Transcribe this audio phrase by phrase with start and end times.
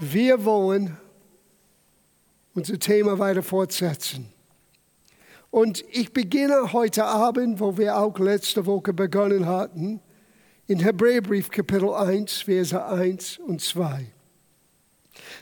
[0.00, 0.96] Wir wollen
[2.54, 4.26] unser Thema weiter fortsetzen.
[5.50, 10.00] Und ich beginne heute Abend, wo wir auch letzte Woche begonnen hatten,
[10.66, 14.06] in Hebräerbrief Kapitel 1, Verse 1 und 2.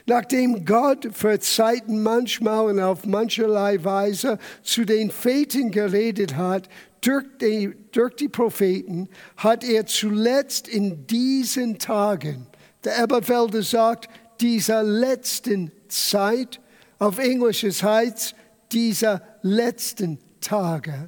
[0.05, 6.69] Nachdem Gott für Zeiten manchmal und auf mancherlei Weise zu den Vätern geredet hat,
[7.01, 12.47] durch die, durch die Propheten, hat er zuletzt in diesen Tagen,
[12.83, 14.09] der Eberfelder sagt,
[14.43, 16.59] dieser letzten Zeit,
[16.99, 18.35] auf Englisch heißt
[18.73, 21.07] dieser letzten Tage,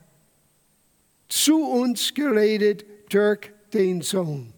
[1.28, 4.54] zu uns geredet durch den Sohn.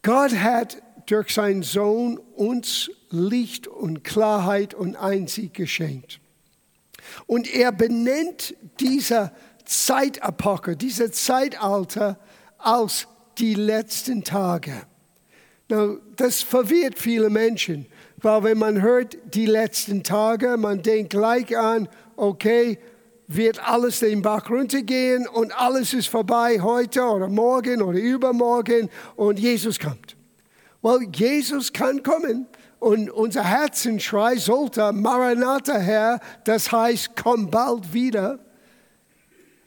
[0.00, 6.18] Gott hat durch seinen Sohn uns Licht und Klarheit und Einsicht geschenkt.
[7.26, 9.32] Und er benennt diese
[9.66, 12.18] Zeitepoche, diese Zeitalter
[12.56, 14.86] als die letzten Tage.
[15.68, 17.86] Das verwirrt viele Menschen,
[18.18, 22.78] weil wenn man hört die letzten Tage, man denkt gleich an, okay,
[23.26, 29.38] wird alles den Bach runtergehen und alles ist vorbei heute oder morgen oder übermorgen und
[29.38, 30.16] Jesus kommt.
[30.82, 32.46] Weil Jesus kann kommen
[32.78, 38.40] und unser Herzenschrei sollte Maranatha Herr, das heißt, komm bald wieder.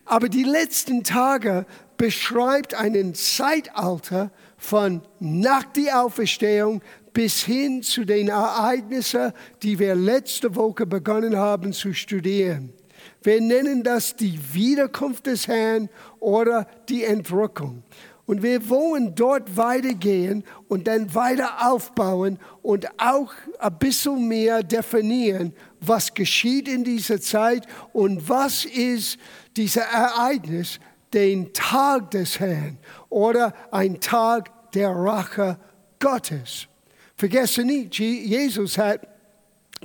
[0.04, 1.66] Aber die letzten Tage
[1.98, 4.32] beschreibt einen Zeitalter,
[4.66, 6.82] von nach der Auferstehung
[7.14, 12.74] bis hin zu den Ereignissen, die wir letzte Woche begonnen haben zu studieren.
[13.22, 17.84] Wir nennen das die Wiederkunft des Herrn oder die Entrückung.
[18.26, 25.54] Und wir wollen dort weitergehen und dann weiter aufbauen und auch ein bisschen mehr definieren,
[25.80, 29.20] was geschieht in dieser Zeit und was ist
[29.56, 30.80] dieses Ereignis,
[31.14, 32.78] den Tag des Herrn
[33.10, 35.58] oder ein Tag der Rache
[36.00, 36.68] Gottes.
[37.16, 39.08] Vergesse nicht, Jesus hat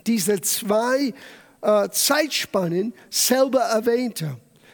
[0.07, 1.15] diese zwei
[1.63, 4.25] äh, Zeitspannen selber erwähnt.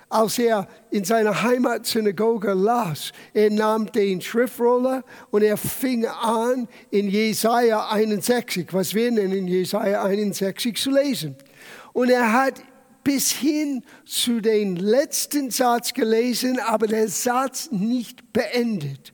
[0.08, 7.08] Als er in seiner Heimatsynagoge las, er nahm den Schriftroller und er fing an, in
[7.08, 11.34] Jesaja 61, was wir nennen Jesaja 61, zu lesen.
[11.92, 12.62] Und er hat
[13.02, 19.12] bis hin zu den letzten Satz gelesen, aber der Satz nicht beendet.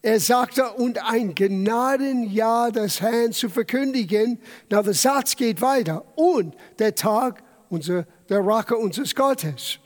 [0.00, 4.38] Er sagte, und ein Gnadenjahr des Herrn zu verkündigen.
[4.70, 6.04] Na, der Satz geht weiter.
[6.16, 9.78] Und der Tag unser, der Rache unseres Gottes.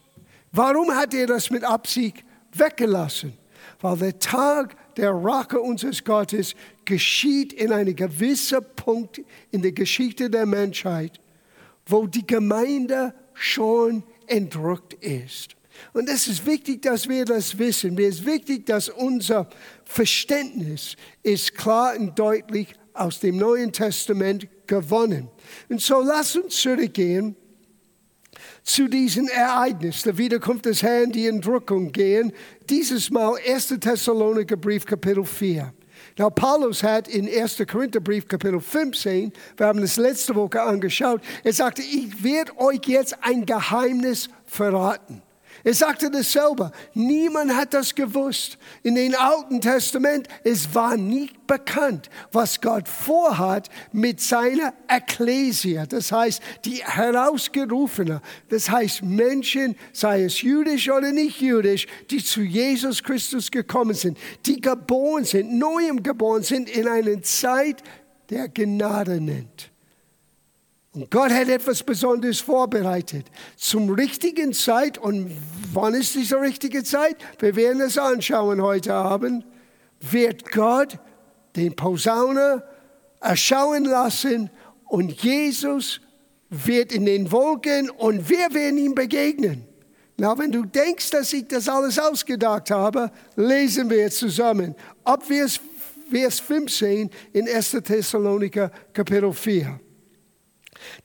[0.53, 3.33] Warum hat er das mit Absicht weggelassen?
[3.81, 10.29] Weil der Tag der Rache unseres Gottes geschieht in einem gewissen Punkt in der Geschichte
[10.29, 11.21] der Menschheit,
[11.87, 15.57] wo die Gemeinde schon entrückt ist.
[15.93, 17.99] Und es ist wichtig, dass wir das wissen.
[17.99, 19.49] Es ist wichtig, dass unser
[19.93, 25.29] Verständnis ist klar und deutlich aus dem Neuen Testament gewonnen.
[25.69, 27.37] Und so lass uns zurückgehen
[28.63, 32.33] zu diesem Ereignis, der Wiederkunft des Herrn, die Entrückung gehen.
[32.71, 33.75] Dieses Mal 1.
[33.81, 35.75] Thessaloniker Brief, Kapitel 4.
[36.19, 37.63] Now, Paulus hat in 1.
[37.71, 43.17] Korintherbrief Kapitel 15, wir haben das letzte Woche angeschaut, er sagte, ich werde euch jetzt
[43.21, 45.23] ein Geheimnis verraten.
[45.65, 46.73] Er sagte das selber.
[46.95, 48.59] Niemand hat das gewusst.
[48.83, 55.87] In dem Alten Testament, es war nicht bekannt, was Gott vorhat mit seiner Ekklesia.
[55.87, 58.21] Das heißt, die Herausgerufene.
[58.49, 64.19] Das heißt, Menschen, sei es jüdisch oder nicht jüdisch, die zu Jesus Christus gekommen sind,
[64.47, 67.83] die geboren sind, neuem geboren sind in einer Zeit
[68.31, 69.72] der Gnade nennt.
[70.95, 73.27] Und Gott hat etwas Besonderes vorbereitet.
[73.57, 74.99] Zum richtigen Zeit.
[74.99, 75.31] Und
[75.73, 77.17] wann ist diese richtige Zeit?
[77.39, 79.47] Wir werden es anschauen heute Abend.
[80.01, 80.99] Wird Gott
[81.57, 82.63] den Posaune
[83.21, 84.51] erschauen lassen
[84.87, 86.01] und Jesus
[86.51, 89.65] wird in den Wolken und wir werden ihm begegnen.
[90.19, 94.75] Na, wenn du denkst, dass ich das alles ausgedacht habe, lesen wir zusammen.
[95.05, 97.71] Ab Vers 15 in 1.
[97.83, 99.81] Thessaloniker Kapitel 4.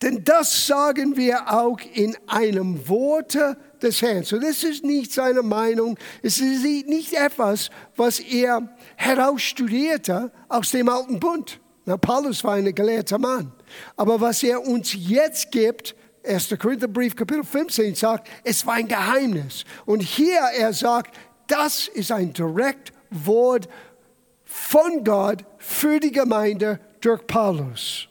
[0.01, 4.23] Denn das sagen wir auch in einem Worte des Herrn.
[4.23, 5.97] So, das ist nicht seine Meinung.
[6.21, 11.59] Es ist nicht etwas, was er herausstudierte aus dem Alten Bund.
[11.85, 13.51] Na, Paulus war ein gelehrter Mann.
[13.95, 15.95] Aber was er uns jetzt gibt,
[16.25, 16.55] 1.
[16.59, 19.63] Korintherbrief, Kapitel 15 sagt, es war ein Geheimnis.
[19.85, 21.15] Und hier er sagt,
[21.47, 23.69] das ist ein direkt Wort
[24.43, 28.07] von Gott für die Gemeinde durch Paulus.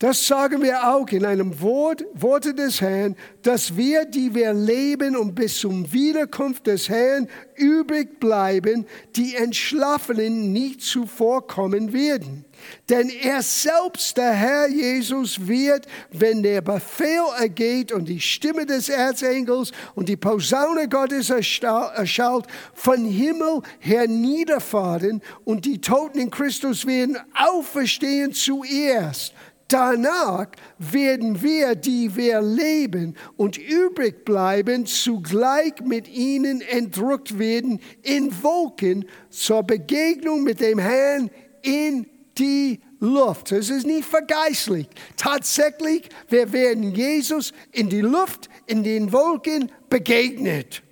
[0.00, 5.14] Das sagen wir auch in einem Wort, Worte des Herrn, dass wir, die wir leben
[5.14, 12.46] und bis zum Wiederkunft des Herrn übrig bleiben, die Entschlafenen nicht zuvorkommen werden.
[12.88, 18.88] Denn er selbst, der Herr Jesus, wird, wenn der Befehl ergeht und die Stimme des
[18.88, 27.18] Erzengels und die Posaune Gottes erschallt, von Himmel herniederfahren und die Toten in Christus werden
[27.34, 29.34] auferstehen zuerst.
[29.70, 38.42] Danach werden wir, die wir leben und übrig bleiben, zugleich mit ihnen entrückt werden in
[38.42, 41.30] Wolken zur Begegnung mit dem Herrn
[41.62, 42.06] in
[42.36, 43.52] die Luft.
[43.52, 44.88] Es ist nicht vergeistlich.
[45.16, 50.82] Tatsächlich, wir werden Jesus in die Luft, in den Wolken begegnet.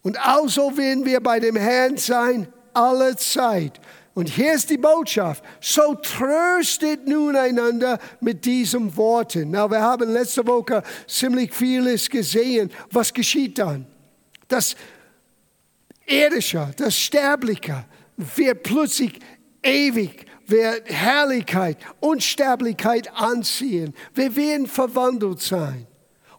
[0.00, 3.80] Und also werden wir bei dem Herrn sein, alle Zeit.
[4.20, 5.42] Und hier ist die Botschaft.
[5.62, 9.52] So tröstet nun einander mit diesen Worten.
[9.52, 12.70] Na, wir haben letzte Woche ziemlich vieles gesehen.
[12.90, 13.86] Was geschieht dann?
[14.46, 14.76] Das
[16.04, 17.86] Irdische, das Sterbliche
[18.18, 19.18] wird plötzlich
[19.62, 23.94] ewig, wird Herrlichkeit, Unsterblichkeit anziehen.
[24.12, 25.86] Wir werden verwandelt sein.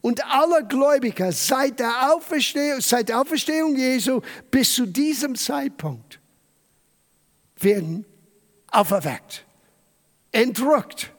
[0.02, 6.21] Und alle Gläubiger seit der Auferstehung, seit der Auferstehung Jesu bis zu diesem Zeitpunkt
[7.64, 8.06] werden
[8.70, 9.46] auferweckt,
[10.32, 11.12] entrückt.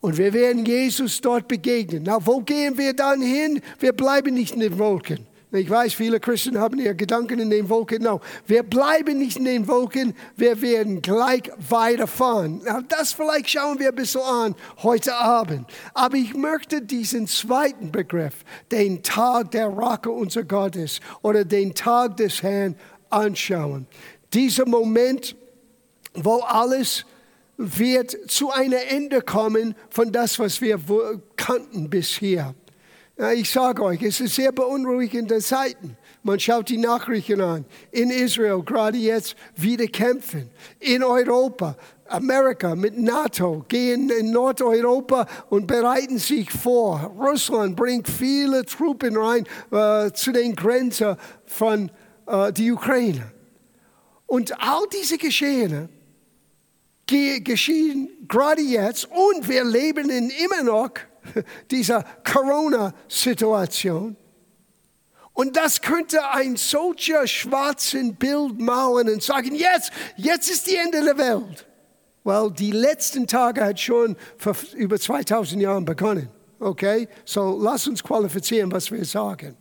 [0.00, 2.02] Und wir werden Jesus dort begegnen.
[2.04, 3.60] Na, wo gehen wir dann hin?
[3.78, 5.28] Wir bleiben nicht in den Wolken.
[5.54, 8.02] Ich weiß, viele Christen haben ihre Gedanken in den Wolken.
[8.02, 12.62] No, wir bleiben nicht in den Wolken, wir werden gleich weiterfahren.
[12.64, 15.66] Na, das vielleicht schauen wir ein bisschen an heute Abend.
[15.92, 22.16] Aber ich möchte diesen zweiten Begriff, den Tag der Rache unser Gottes oder den Tag
[22.16, 22.74] des Herrn
[23.10, 23.86] anschauen.
[24.32, 25.36] Dieser Moment,
[26.14, 27.04] wo alles
[27.56, 30.80] wird zu einem Ende kommen von das, was wir
[31.36, 32.54] kannten bisher.
[33.34, 35.96] Ich sage euch, es ist sehr beunruhigende Zeiten.
[36.22, 37.64] Man schaut die Nachrichten an.
[37.90, 40.50] In Israel gerade jetzt wieder kämpfen.
[40.80, 41.76] In Europa,
[42.08, 47.12] Amerika mit NATO gehen in Nordeuropa und bereiten sich vor.
[47.18, 51.90] Russland bringt viele Truppen rein äh, zu den Grenzen von
[52.26, 53.32] äh, der Ukraine.
[54.26, 55.88] Und all diese Geschehene
[57.40, 60.90] geschehen gerade jetzt und wir leben in immer noch
[61.70, 64.16] dieser Corona-Situation.
[65.34, 71.02] Und das könnte ein solcher schwarzen Bild malen und sagen, jetzt, jetzt ist die Ende
[71.02, 71.66] der Welt.
[72.24, 76.28] Weil die letzten Tage hat schon vor über 2000 Jahren begonnen.
[76.60, 77.08] Okay?
[77.24, 79.56] So lass uns qualifizieren, was wir sagen.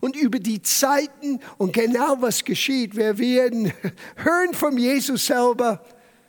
[0.00, 3.72] Und über die Zeiten und genau was geschieht, wir werden
[4.16, 5.84] hören von Jesus selber,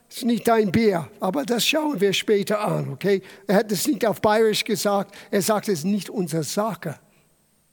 [0.10, 3.22] es ist nicht dein Bier, aber das schauen wir später an, okay?
[3.46, 7.00] Er hat es nicht auf Bayerisch gesagt, er sagt, es ist nicht unsere Sache.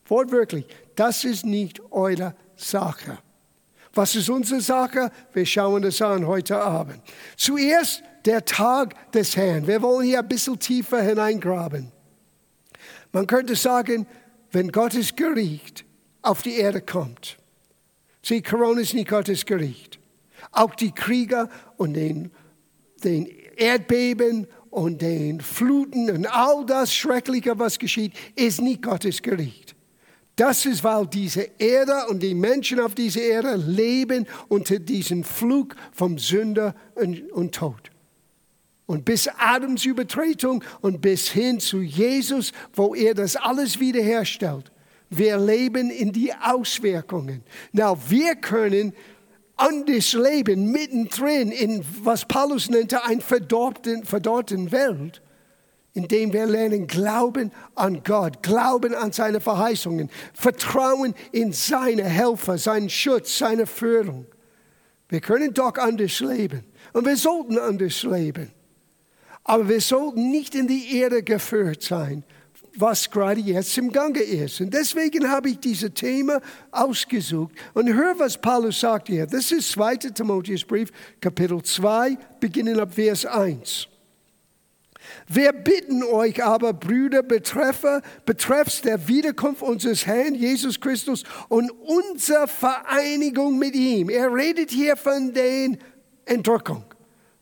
[0.07, 3.19] Wortwörtlich, das ist nicht eure Sache.
[3.95, 5.11] Was ist unsere Sache?
[5.33, 7.01] Wir schauen das an heute Abend.
[7.37, 9.67] Zuerst der Tag des Herrn.
[9.67, 11.91] Wir wollen hier ein bisschen tiefer hineingraben.
[13.13, 14.07] Man könnte sagen,
[14.51, 15.87] wenn Gottes Gericht
[16.21, 17.39] auf die Erde kommt.
[18.23, 19.96] Sieh, Corona ist nicht Gottes Gericht.
[20.57, 22.31] Auch die Krieger und den,
[23.05, 29.75] den Erdbeben und den Fluten und all das Schreckliche, was geschieht, ist nicht Gottes Gericht.
[30.37, 35.75] Das ist, weil diese Erde und die Menschen auf dieser Erde leben unter diesem Flug
[35.93, 37.91] vom Sünder und, und Tod.
[38.85, 44.71] Und bis Adams Übertretung und bis hin zu Jesus, wo er das alles wiederherstellt.
[45.09, 47.43] Wir leben in die Auswirkungen.
[47.73, 48.93] Na, wir können
[49.57, 55.23] anders leben, mittendrin in, was Paulus nannte, einer verdorrten, verdorrten Welt,
[55.95, 62.91] indem wir lernen, Glauben an Gott, Glauben an seine Verheißungen, Vertrauen in seine Helfer, seinen
[62.91, 64.27] Schutz, seine Führung.
[65.09, 68.53] Wir können doch anders leben und wir sollten anders leben.
[69.45, 72.25] Aber wir sollten nicht in die Erde geführt sein,
[72.81, 74.61] was gerade jetzt im Gange ist.
[74.61, 76.41] Und deswegen habe ich dieses Thema
[76.71, 77.55] ausgesucht.
[77.75, 79.27] Und hör, was Paulus sagt hier.
[79.27, 79.97] Das ist 2.
[79.97, 80.91] Timotheusbrief,
[81.21, 83.89] Kapitel 2, beginnen ab Vers 1.
[85.29, 92.49] Wir bitten euch aber, Brüder, betreffe, betreffs der Wiederkunft unseres Herrn Jesus Christus und unserer
[92.49, 94.09] Vereinigung mit ihm.
[94.09, 95.77] Er redet hier von der
[96.25, 96.85] Entrückung.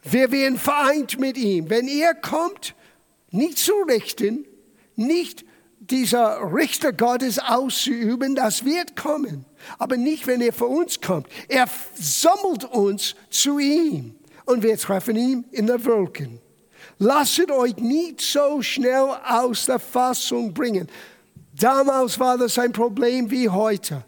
[0.03, 1.71] Wir werden vereint mit ihm.
[1.71, 2.75] Wenn er kommt,
[3.31, 4.47] nicht zu richten,
[4.97, 5.45] nicht
[5.81, 9.45] dieser Richter Gottes auszuüben, das wird kommen.
[9.79, 11.27] Aber nicht, wenn er für uns kommt.
[11.49, 14.15] Er sammelt uns zu ihm
[14.47, 16.41] und wir treffen ihn in den Wolken.
[16.99, 20.89] Lasst euch nicht so schnell aus der Fassung bringen.
[21.59, 24.05] Damals war das ein Problem wie heute.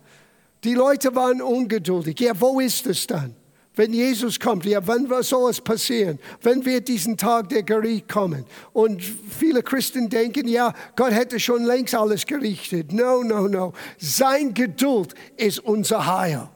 [0.64, 2.20] Die Leute waren ungeduldig.
[2.20, 3.34] Ja, wo ist es dann?
[3.76, 6.18] Wenn Jesus kommt, ja, wann soll es passieren?
[6.40, 8.46] Wenn wird diesen Tag der Gericht kommen?
[8.72, 12.90] Und viele Christen denken, ja, Gott hätte schon längst alles gerichtet.
[12.90, 13.74] No, no, no.
[13.98, 16.48] Sein Geduld ist unser Heil.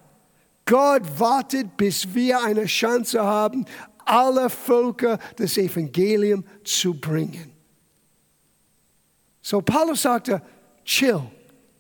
[0.64, 3.66] Gott wartet, bis wir eine Chance haben,
[4.06, 7.52] alle Völker das Evangelium zu bringen.
[9.42, 10.40] So Paulus sagte,
[10.86, 11.20] chill,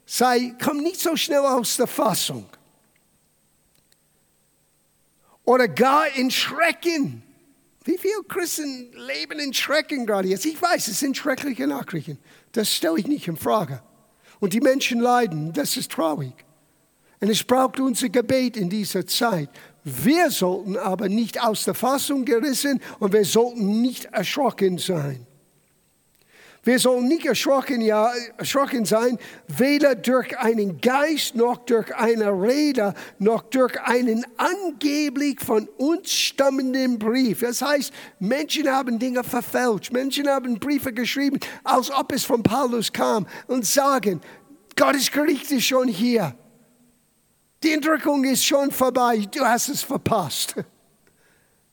[0.04, 2.44] sei, komm nicht so schnell aus der Fassung
[5.44, 7.22] oder gar in Schrecken.
[7.84, 10.44] Wie viele Christen leben in Schrecken gerade jetzt?
[10.44, 12.18] Ich weiß, es sind schreckliche Nachrichten.
[12.52, 13.82] Das stelle ich nicht in Frage.
[14.38, 16.32] Und die Menschen leiden, das ist traurig.
[17.20, 19.50] Und es braucht unser Gebet in dieser Zeit.
[19.84, 25.26] Wir sollten aber nicht aus der Fassung gerissen und wir sollten nicht erschrocken sein.
[26.62, 32.92] Wir sollen nicht erschrocken, ja, erschrocken sein, weder durch einen Geist, noch durch eine Rede,
[33.18, 37.40] noch durch einen angeblich von uns stammenden Brief.
[37.40, 42.92] Das heißt, Menschen haben Dinge verfälscht, Menschen haben Briefe geschrieben, als ob es von Paulus
[42.92, 44.20] kam und sagen,
[44.76, 46.34] Gottes Gericht ist schon hier.
[47.62, 50.56] Die Entrückung ist schon vorbei, du hast es verpasst.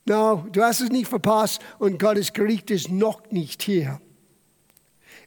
[0.06, 4.00] No, du hast es nicht verpasst und Gottes Gericht ist noch nicht hier.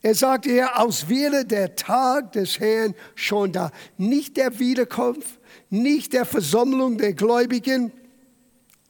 [0.02, 3.72] Er sagte hier, aus wäre der Tag des Herrn schon da.
[3.98, 5.40] Nicht der Wiederkunft,
[5.70, 7.92] nicht der Versammlung der Gläubigen,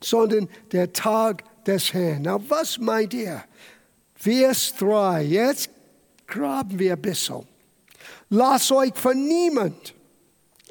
[0.01, 2.21] sondern der Tag des Herrn.
[2.23, 3.43] Na, was meint ihr?
[4.15, 5.69] Vers 3, jetzt
[6.27, 7.45] graben wir ein bisschen.
[8.29, 9.93] Lasst euch von niemand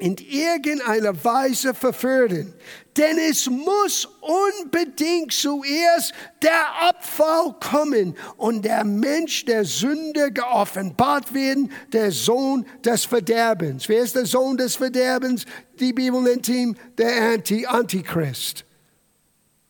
[0.01, 2.53] in irgendeiner Weise verführen.
[2.97, 11.71] Denn es muss unbedingt zuerst der Abfall kommen und der Mensch der Sünde geoffenbart werden,
[11.93, 13.87] der Sohn des Verderbens.
[13.87, 15.45] Wer ist der Sohn des Verderbens?
[15.79, 18.65] Die Bibel nennt ihn der Anti Antichrist.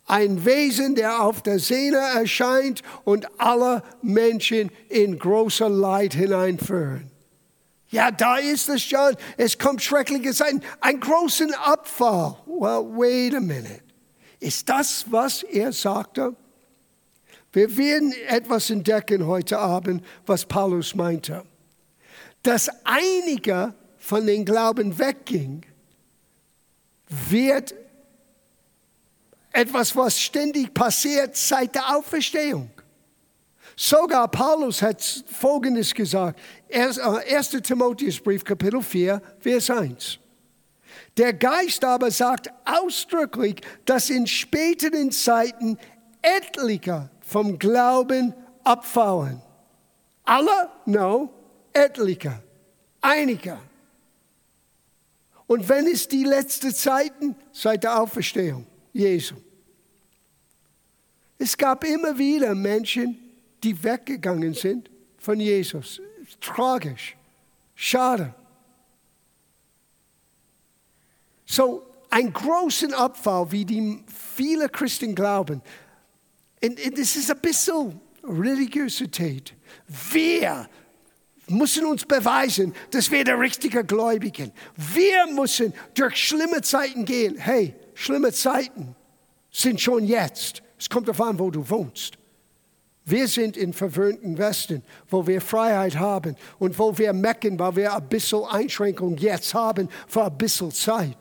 [0.05, 7.10] Ein Wesen, der auf der Szene erscheint und alle Menschen in großer Leid hineinführen.
[7.91, 9.15] Ja, da ist es schon.
[9.37, 10.61] Es kommt schreckliche Zeiten.
[10.79, 12.37] Ein großen Abfall.
[12.45, 13.81] Well, wait a minute.
[14.39, 16.35] Ist das, was er sagte?
[17.51, 21.43] Wir werden etwas entdecken heute Abend, was Paulus meinte.
[22.43, 25.65] Dass einige von den Glauben wegging,
[27.29, 27.75] wird
[29.51, 32.71] etwas, was ständig passiert seit der Auferstehung.
[33.83, 36.39] Sogar Paulus hat Folgendes gesagt.
[36.71, 36.99] 1.
[36.99, 40.19] Äh, Timotheusbrief, Kapitel 4, Vers 1.
[41.17, 45.79] Der Geist aber sagt ausdrücklich, dass in späteren Zeiten
[46.21, 49.41] etliche vom Glauben abfallen.
[50.25, 50.69] Alle?
[50.85, 51.33] No,
[51.73, 52.43] etliche,
[53.01, 53.57] einige.
[55.47, 59.37] Und wenn es die letzten Zeiten seit der Auferstehung Jesu.
[61.39, 63.30] Es gab immer wieder Menschen,
[63.63, 66.01] die weggegangen sind von Jesus.
[66.39, 67.15] Tragisch.
[67.75, 68.33] Schade.
[71.45, 75.61] So, ein großen Abfall, wie die viele Christen glauben.
[76.63, 79.53] Und, das ist ein bisschen Religiosität.
[80.11, 80.69] Wir
[81.47, 84.51] müssen uns beweisen, dass wir der richtige Gläubigen.
[84.75, 87.37] Wir müssen durch schlimme Zeiten gehen.
[87.37, 88.95] Hey, schlimme Zeiten
[89.51, 90.61] sind schon jetzt.
[90.77, 92.17] Es kommt darauf an, wo du wohnst.
[93.11, 97.93] Wir sind im verwöhnten Westen, wo wir Freiheit haben und wo wir mecken, weil wir
[97.93, 101.17] ein bisschen Einschränkung jetzt haben für ein bisschen Zeit.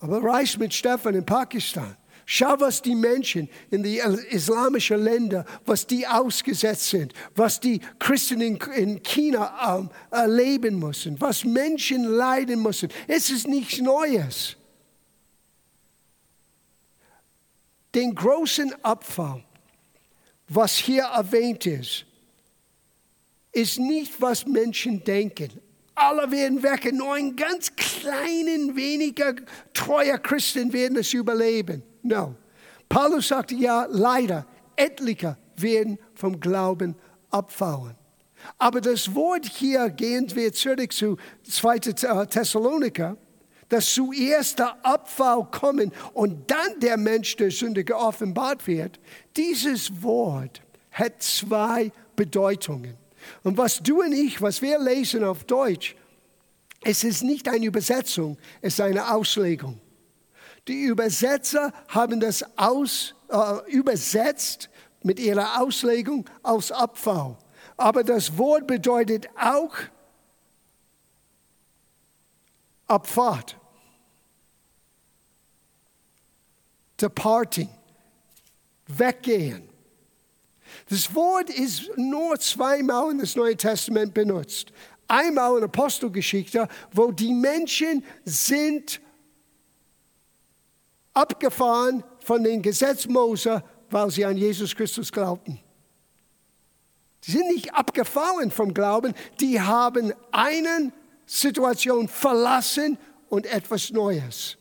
[0.00, 1.94] Aber reich mit Stefan in Pakistan.
[2.24, 3.98] Schau, was die Menschen in die
[4.30, 11.20] islamischen Ländern, was die ausgesetzt sind, was die Christen in, in China ähm, erleben müssen,
[11.20, 12.88] was Menschen leiden müssen.
[13.06, 14.56] Es ist nichts Neues.
[17.94, 19.45] Den großen Abfall
[20.48, 22.04] was hier erwähnt ist,
[23.52, 25.50] ist nicht, was Menschen denken.
[25.94, 29.34] Alle werden wecken, nur ein ganz kleinen, weniger
[29.72, 31.82] treuer Christen werden es überleben.
[32.02, 32.34] No.
[32.88, 36.94] Paulus sagte ja, leider, etliche werden vom Glauben
[37.30, 37.96] abfallen.
[38.58, 41.16] Aber das Wort hier, gehen wir zurück zu
[41.48, 41.78] 2.
[42.26, 43.16] Thessaloniker,
[43.68, 49.00] dass zuerst der Abfall kommen und dann der Mensch der Sünde geoffenbart wird.
[49.36, 52.96] Dieses Wort hat zwei Bedeutungen.
[53.42, 55.96] Und was du und ich, was wir lesen auf Deutsch,
[56.82, 59.80] es ist nicht eine Übersetzung, es ist eine Auslegung.
[60.68, 64.68] Die Übersetzer haben das aus, äh, übersetzt,
[65.02, 67.38] mit ihrer Auslegung als Abfall.
[67.76, 69.74] Aber das Wort bedeutet auch
[72.86, 73.56] Abfahrt.
[77.00, 77.68] Departing.
[78.86, 79.68] Weggehen.
[80.88, 84.72] Das Wort ist nur zweimal in das Neue Testament benutzt.
[85.08, 89.00] Einmal in Apostelgeschichte, wo die Menschen sind
[91.14, 95.60] abgefahren von dem Gesetz Mose, weil sie an Jesus Christus glaubten.
[97.20, 100.92] Sie sind nicht abgefahren vom Glauben, die haben eine
[101.26, 102.96] Situation verlassen
[103.28, 104.56] und etwas Neues.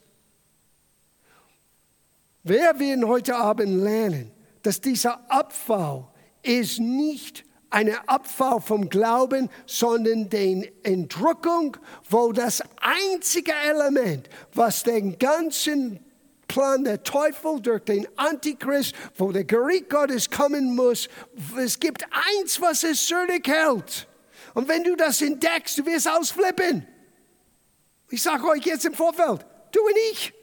[2.44, 4.32] Wir werden heute Abend lernen,
[4.62, 6.08] dass dieser Abfall
[6.44, 11.78] ist nicht eine Abfall vom Glauben, sondern die Entrückung,
[12.10, 16.00] wo das einzige Element, was den ganzen
[16.48, 21.10] Plan der Teufel durch den Antichrist, wo der Gericht Gottes kommen muss,
[21.58, 22.06] es gibt
[22.40, 24.08] eins, was es zurückhält.
[24.56, 26.88] Und wenn du das entdeckst, du wirst ausflippen.
[28.10, 30.34] Ich sage euch jetzt im Vorfeld, du und ich.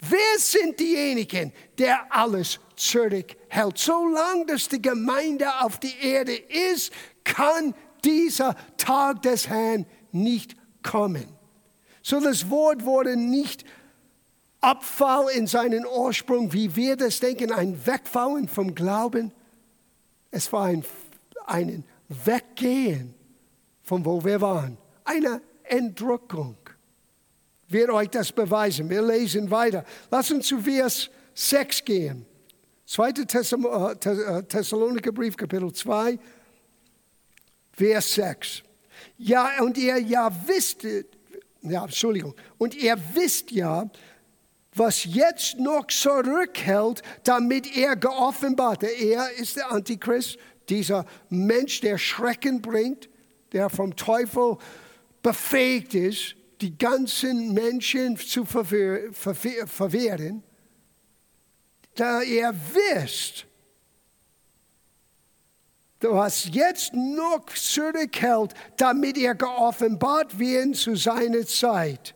[0.00, 3.78] Wer sind diejenigen, der alles zurückhält?
[3.78, 6.90] Solange das die Gemeinde auf die Erde ist,
[7.22, 11.26] kann dieser Tag des Herrn nicht kommen.
[12.02, 13.64] So das Wort wurde nicht
[14.62, 19.32] Abfall in seinen Ursprung, wie wir das denken, ein Wegfallen vom Glauben.
[20.30, 20.84] Es war ein,
[21.46, 23.14] ein Weggehen
[23.82, 26.56] von wo wir waren, eine Entrückung
[27.68, 28.88] wird euch das beweisen.
[28.90, 29.84] Wir lesen weiter.
[30.10, 32.26] Lass uns zu Vers 6 gehen.
[32.86, 33.08] 2.
[33.08, 36.18] Äh, äh, Thessaloniker Brief, Kapitel 2,
[37.72, 38.62] Vers 6.
[39.18, 40.84] Ja, und ihr ja wisst,
[41.62, 43.90] ja, Entschuldigung, und ihr wisst ja,
[44.74, 48.84] was jetzt noch zurückhält, damit er geoffenbart.
[48.84, 53.08] Er ist der Antichrist, dieser Mensch, der Schrecken bringt,
[53.52, 54.56] der vom Teufel
[55.22, 60.42] befähigt ist, die ganzen Menschen zu verwehren,
[61.94, 63.46] da ihr wisst,
[66.00, 72.15] was jetzt noch zurückhält, damit ihr geoffenbart werden zu seiner Zeit.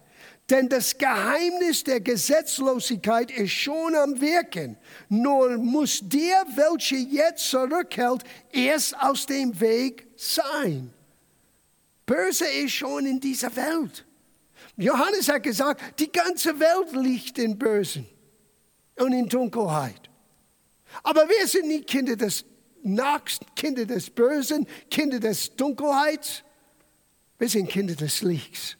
[0.50, 4.76] Denn das Geheimnis der Gesetzlosigkeit ist schon am Wirken.
[5.08, 10.92] Nur muss der, welcher jetzt zurückhält, erst aus dem Weg sein.
[12.04, 14.04] Böse ist schon in dieser Welt.
[14.76, 18.04] Johannes hat gesagt, die ganze Welt liegt in Bösen
[18.96, 20.10] und in Dunkelheit.
[21.04, 22.44] Aber wir sind nicht Kinder des
[22.82, 26.42] Nachts, Kinder des Bösen, Kinder des Dunkelheits.
[27.38, 28.76] Wir sind Kinder des Lichts.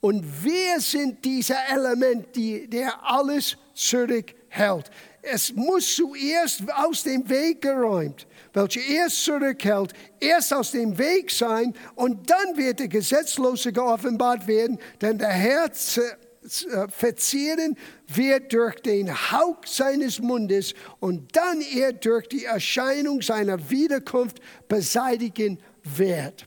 [0.00, 4.90] Und wir sind dieser Element, die, der alles zurückhält.
[5.22, 11.74] Es muss zuerst aus dem Weg geräumt welche erst zurückhält, erst aus dem Weg sein
[11.94, 17.76] und dann wird der Gesetzlose geoffenbart werden, denn der Herr äh, verzehren
[18.08, 25.58] wird durch den Hauch seines Mundes und dann er durch die Erscheinung seiner Wiederkunft beseitigen
[25.84, 26.46] wird.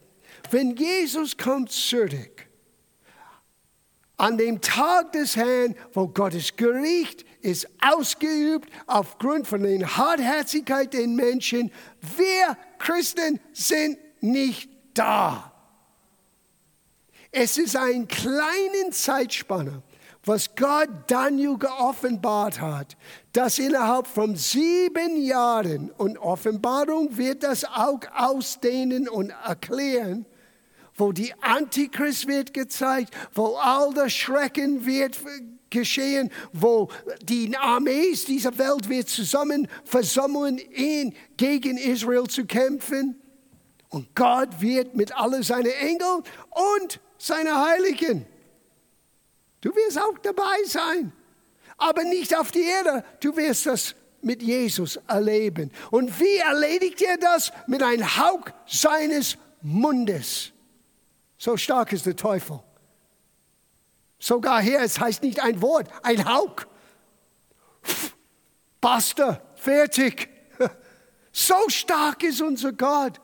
[0.49, 2.48] Wenn Jesus kommt zurück,
[4.19, 11.07] an dem Tag des Herrn, wo Gottes Gericht ist ausgeübt aufgrund von der Hartherzigkeit der
[11.07, 11.71] Menschen.
[12.17, 15.53] Wir Christen sind nicht da.
[17.31, 19.83] Es ist ein kleiner Zeitspanne,
[20.25, 22.97] was Gott Daniel geoffenbart hat,
[23.31, 30.25] dass innerhalb von sieben Jahren, und Offenbarung wird das auch ausdehnen und erklären,
[30.99, 35.17] wo die Antichrist wird gezeigt, wo all das Schrecken wird
[35.69, 36.89] geschehen, wo
[37.21, 43.19] die Armees dieser Welt wird zusammen versammeln, in, gegen Israel zu kämpfen.
[43.89, 46.23] Und Gott wird mit allen seinen Engeln
[46.79, 48.25] und seinen Heiligen.
[49.61, 51.11] Du wirst auch dabei sein,
[51.77, 53.03] aber nicht auf die Erde.
[53.19, 55.71] Du wirst das mit Jesus erleben.
[55.91, 57.51] Und wie erledigt er das?
[57.67, 60.51] Mit einem Hauch seines Mundes.
[61.39, 62.59] So stark ist der Teufel.
[64.19, 66.65] Sogar hier, es heißt nicht ein Wort, ein Hauch.
[68.79, 70.29] Basta, fertig.
[71.31, 73.21] So stark ist unser Gott.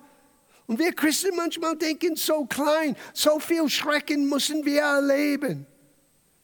[0.68, 5.66] Und wir Christen manchmal denken so klein, so viel Schrecken müssen wir erleben.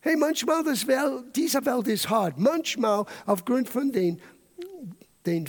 [0.01, 2.37] Hey, manchmal das Welt, diese Welt ist hart.
[2.39, 4.19] Manchmal aufgrund von den,
[5.25, 5.47] den,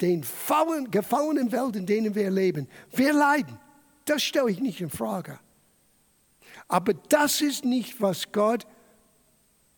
[0.00, 2.68] den fallen, gefallenen Welt, in denen wir leben.
[2.90, 3.58] Wir leiden.
[4.04, 5.38] Das stelle ich nicht in Frage.
[6.68, 8.66] Aber das ist nicht, was Gott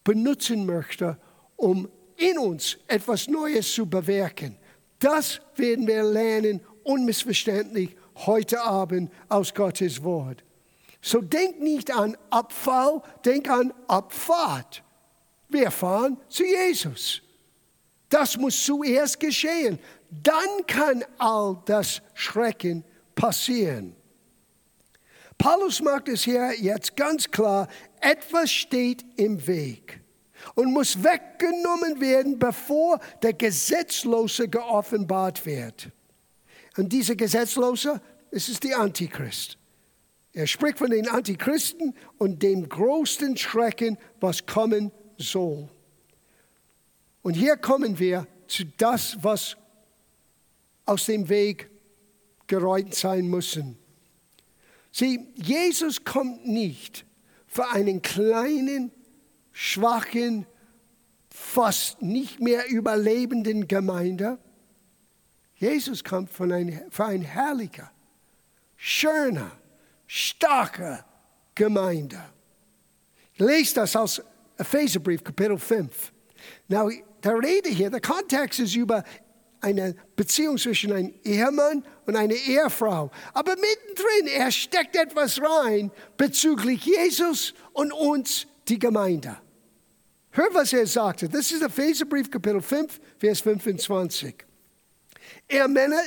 [0.05, 1.19] benutzen möchte,
[1.57, 4.57] um in uns etwas Neues zu bewirken.
[4.99, 7.97] Das werden wir lernen, unmissverständlich,
[8.27, 10.43] heute Abend aus Gottes Wort.
[11.01, 14.83] So denk nicht an Abfall, denk an Abfahrt.
[15.49, 17.23] Wir fahren zu Jesus.
[18.09, 19.79] Das muss zuerst geschehen.
[20.11, 23.95] Dann kann all das Schrecken passieren.
[25.39, 27.69] Paulus macht es hier jetzt ganz klar,
[28.01, 30.01] etwas steht im Weg
[30.55, 35.91] und muss weggenommen werden, bevor der Gesetzlose geoffenbart wird.
[36.77, 38.01] Und dieser Gesetzlose,
[38.33, 39.57] es ist der Antichrist.
[40.33, 45.69] Er spricht von den Antichristen und dem größten Schrecken, was kommen soll.
[47.23, 49.57] Und hier kommen wir zu das, was
[50.85, 51.71] aus dem Weg
[52.47, 53.79] geräumt sein müssen.
[54.99, 57.07] Sieh, Jesus kommt nicht
[57.47, 58.91] für einen kleinen,
[59.53, 60.45] schwachen,
[61.31, 64.41] fast nicht mehr überlebenden Gemeinde.
[65.55, 67.93] Jesus kommt von ein, für ein herrlicher,
[68.75, 69.53] schöner,
[70.09, 71.05] starker
[71.55, 72.21] Gemeinde.
[73.37, 74.21] Lest das aus
[74.57, 76.13] Epheserbrief, Kapitel 5.
[76.67, 76.91] Now,
[77.23, 79.05] der Rede hier, der Kontext ist über
[79.61, 83.11] eine Beziehung zwischen einem Ehemann und einer Ehefrau.
[83.35, 89.37] Aber mittendrin, er steckt etwas rein bezüglich Jesus und uns, die Gemeinde.
[90.31, 91.29] Hör, was er sagte.
[91.29, 94.35] Das ist Epheserbrief, Kapitel 5, Vers 25.
[95.49, 96.03] Ihr Männer,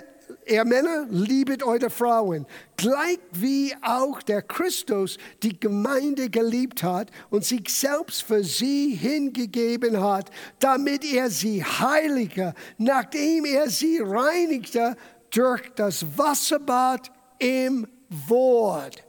[0.45, 2.45] ihr Männer, liebet eure Frauen,
[2.77, 10.01] gleich wie auch der Christus die Gemeinde geliebt hat und sich selbst für sie hingegeben
[10.01, 14.95] hat, damit er sie heilige, nachdem er sie reinigte
[15.31, 19.03] durch das Wasserbad im Wort.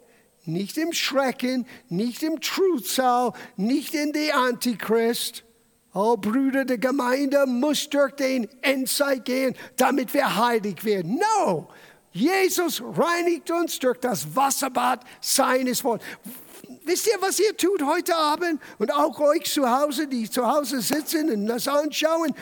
[0.45, 5.45] Nicht im Schrecken, nicht im Trübsal, nicht in der Antichrist,
[5.95, 11.21] Oh Brüder, die Gemeinde muss durch den Endzeit gehen, damit wir heilig werden.
[11.45, 11.69] No,
[12.13, 16.07] Jesus reinigt uns durch das Wasserbad seines Wortes.
[16.85, 18.61] Wisst ihr, was ihr tut heute Abend?
[18.79, 22.35] Und auch euch zu Hause, die zu Hause sitzen und das anschauen.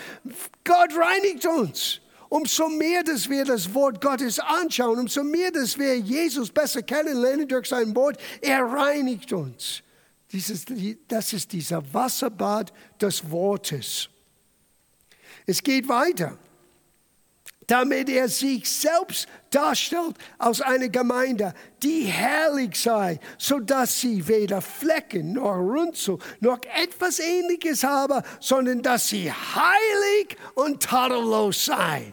[0.65, 2.01] Gott reinigt uns.
[2.29, 7.49] Umso mehr, dass wir das Wort Gottes anschauen, umso mehr, dass wir Jesus besser kennenlernen
[7.49, 9.83] durch sein Wort, er reinigt uns.
[10.33, 10.65] Dieses,
[11.09, 14.09] das ist dieser Wasserbad des Wortes.
[15.47, 16.39] Es geht weiter.
[17.67, 25.35] Damit er sich selbst darstellt aus einer Gemeinde, die herrlich sei, sodass sie weder Flecken
[25.35, 32.13] noch Runzel noch etwas Ähnliches habe, sondern dass sie heilig und tadellos sei.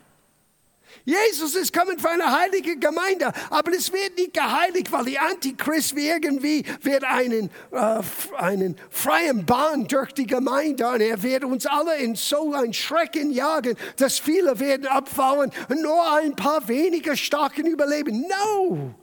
[1.08, 5.94] Jesus ist kommen für eine heilige Gemeinde, aber es wird nicht geheiligt, weil die Antichrist
[5.94, 8.02] irgendwie wird einen, äh,
[8.36, 13.32] einen freien Bahn durch die Gemeinde und er wird uns alle in so ein Schrecken
[13.32, 18.26] jagen, dass viele werden abfallen und nur ein paar weniger starken überleben.
[18.28, 18.94] No!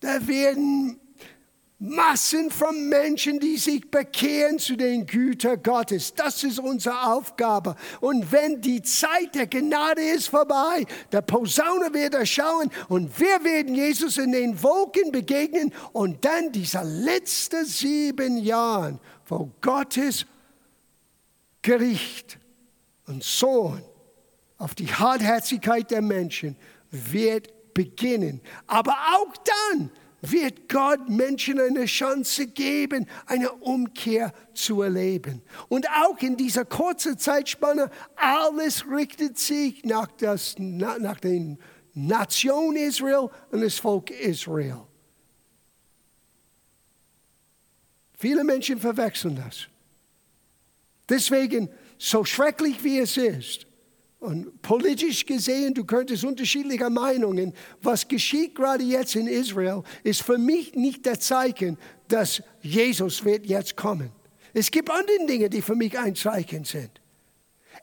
[0.00, 1.00] Da werden
[1.78, 6.14] Massen von Menschen, die sich bekehren zu den Gütern Gottes.
[6.14, 7.74] Das ist unsere Aufgabe.
[8.00, 13.74] Und wenn die Zeit der Gnade ist vorbei, der Posaune wird erschauen und wir werden
[13.74, 20.26] Jesus in den Wolken begegnen und dann diese letzten sieben Jahre, wo Gottes
[21.60, 22.38] Gericht
[23.06, 23.82] und Sohn
[24.58, 26.56] auf die Hartherzigkeit der Menschen
[26.90, 28.40] wird beginnen.
[28.66, 29.34] Aber auch
[29.70, 29.90] dann
[30.30, 35.42] wird Gott Menschen eine Chance geben, eine Umkehr zu erleben.
[35.68, 41.56] Und auch in dieser kurzen Zeitspanne, alles richtet sich nach, das, nach der
[41.94, 44.82] Nation Israel und das Volk Israel.
[48.16, 49.68] Viele Menschen verwechseln das.
[51.08, 53.63] Deswegen, so schrecklich wie es ist,
[54.24, 60.38] und politisch gesehen, du könntest unterschiedlicher Meinungen, was geschieht gerade jetzt in Israel, ist für
[60.38, 61.76] mich nicht der Zeichen,
[62.08, 64.10] dass Jesus wird jetzt kommen.
[64.54, 66.90] Es gibt andere Dinge, die für mich ein Zeichen sind.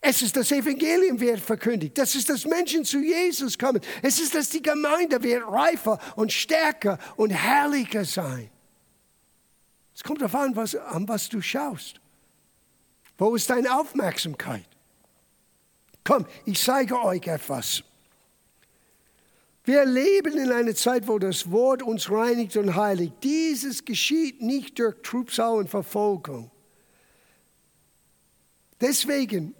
[0.02, 1.96] Es ist das Evangelium wird verkündigt.
[1.96, 3.82] Das ist, dass Menschen zu Jesus kommen.
[4.02, 8.50] Es ist, dass die Gemeinde wird reifer und stärker und herrlicher sein.
[9.94, 12.02] Es kommt darauf an, was, an was du schaust.
[13.20, 14.71] Wo ist deine Aufmerksamkeit?
[16.04, 17.84] Komm, ich zeige euch etwas.
[19.64, 23.14] Wir leben in einer Zeit, wo das Wort uns reinigt und heiligt.
[23.24, 26.50] Dieses geschieht nicht durch Trübsal und Verfolgung.
[28.80, 29.54] Deswegen,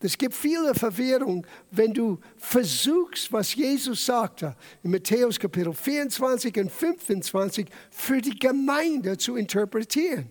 [0.00, 6.72] es gibt viele Verwirrung, wenn du versuchst, was Jesus sagte in Matthäus Kapitel 24 und
[6.72, 10.30] 25 für die Gemeinde zu interpretieren.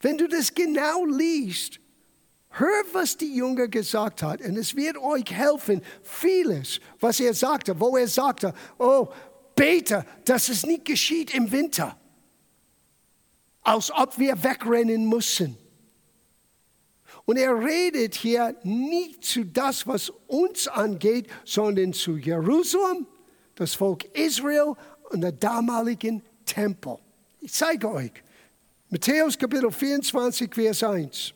[0.00, 1.81] Wenn du das genau liest,
[2.52, 4.40] hör, was die Jünger gesagt hat.
[4.40, 9.08] Und es wird euch helfen, vieles, was er sagte, wo er sagte, oh,
[9.54, 11.96] bete, dass es nicht geschieht im Winter.
[13.62, 15.56] Als ob wir wegrennen müssen.
[17.24, 23.06] Und er redet hier nicht zu das, was uns angeht, sondern zu Jerusalem,
[23.54, 24.74] das Volk Israel
[25.10, 26.98] und der damaligen Tempel.
[27.40, 28.12] Ich zeige euch.
[28.88, 31.34] Matthäus Kapitel 24, Vers 1.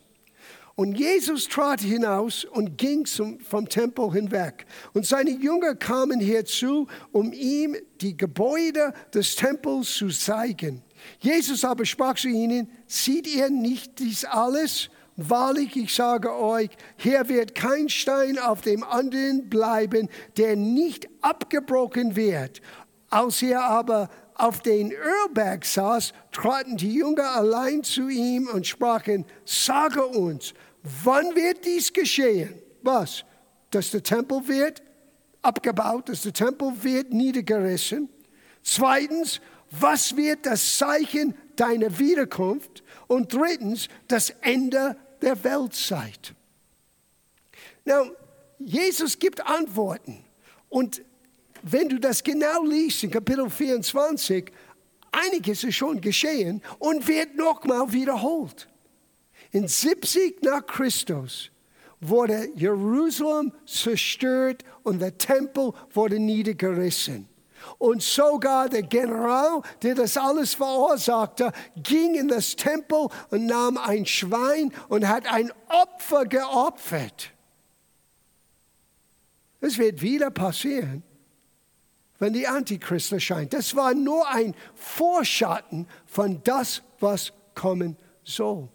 [0.77, 4.67] Und Jesus trat hinaus und ging zum, vom Tempel hinweg.
[4.93, 10.83] Und seine Jünger kamen herzu, um ihm die Gebäude des Tempels zu zeigen.
[11.19, 14.91] Jesus aber sprach zu ihnen, seht ihr nicht dies alles?
[15.15, 22.15] Wahrlich, ich sage euch, hier wird kein Stein auf dem anderen bleiben, der nicht abgebrochen
[22.15, 22.61] wird.
[23.09, 29.25] Als er aber auf den Ölberg saß, traten die Jünger allein zu ihm und sprachen,
[29.43, 30.53] sage uns,
[31.03, 32.61] wann wird dies geschehen?
[32.81, 33.23] Was?
[33.71, 34.81] Dass der Tempel wird
[35.41, 38.09] abgebaut, dass der Tempel wird niedergerissen.
[38.63, 39.39] Zweitens,
[39.71, 42.83] was wird das Zeichen deiner Wiederkunft?
[43.07, 46.33] Und drittens, das Ende der Weltzeit.
[47.85, 48.11] Now,
[48.59, 50.23] Jesus gibt Antworten.
[50.69, 51.01] Und
[51.63, 54.51] wenn du das genau liest in Kapitel 24,
[55.11, 58.67] einiges ist schon geschehen und wird nochmal wiederholt.
[59.51, 61.51] In 70 nach Christus
[61.99, 67.27] wurde Jerusalem zerstört und der Tempel wurde niedergerissen.
[67.79, 74.05] Und sogar der General, der das alles verursachte, ging in das Tempel und nahm ein
[74.05, 77.31] Schwein und hat ein Opfer geopfert.
[79.59, 81.03] Es wird wieder passieren
[82.19, 83.53] wenn die Antichrist erscheint.
[83.53, 88.69] Das war nur ein Vorschatten von das, was kommen soll.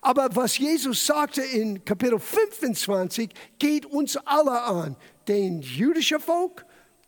[0.00, 4.96] Aber was Jesus sagte in Kapitel 25, geht uns alle an.
[5.28, 6.64] Den jüdischen Volk,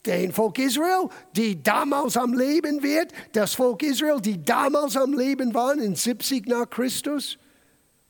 [0.07, 5.55] den Volk Israel, die damals am Leben wird, das Volk Israel, die damals am Leben
[5.55, 7.39] waren in 70 nach Christus.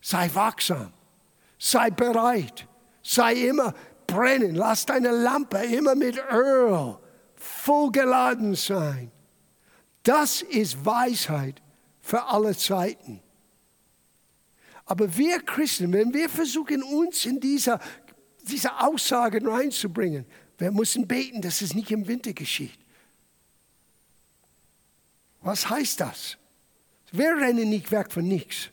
[0.00, 0.92] Sei wachsam,
[1.58, 2.66] sei bereit,
[3.02, 3.74] sei immer
[4.06, 6.96] brennen, lass deine Lampe immer mit Öl
[7.34, 9.10] vollgeladen sein.
[10.02, 11.62] Das ist Weisheit
[12.00, 13.20] für alle Zeiten.
[14.88, 17.78] Aber wir Christen, wenn wir versuchen, uns in diese,
[18.42, 20.24] diese Aussagen reinzubringen,
[20.56, 22.78] wir müssen beten, dass es nicht im Winter geschieht.
[25.42, 26.38] Was heißt das?
[27.12, 28.70] Wir rennen nicht weg von nichts.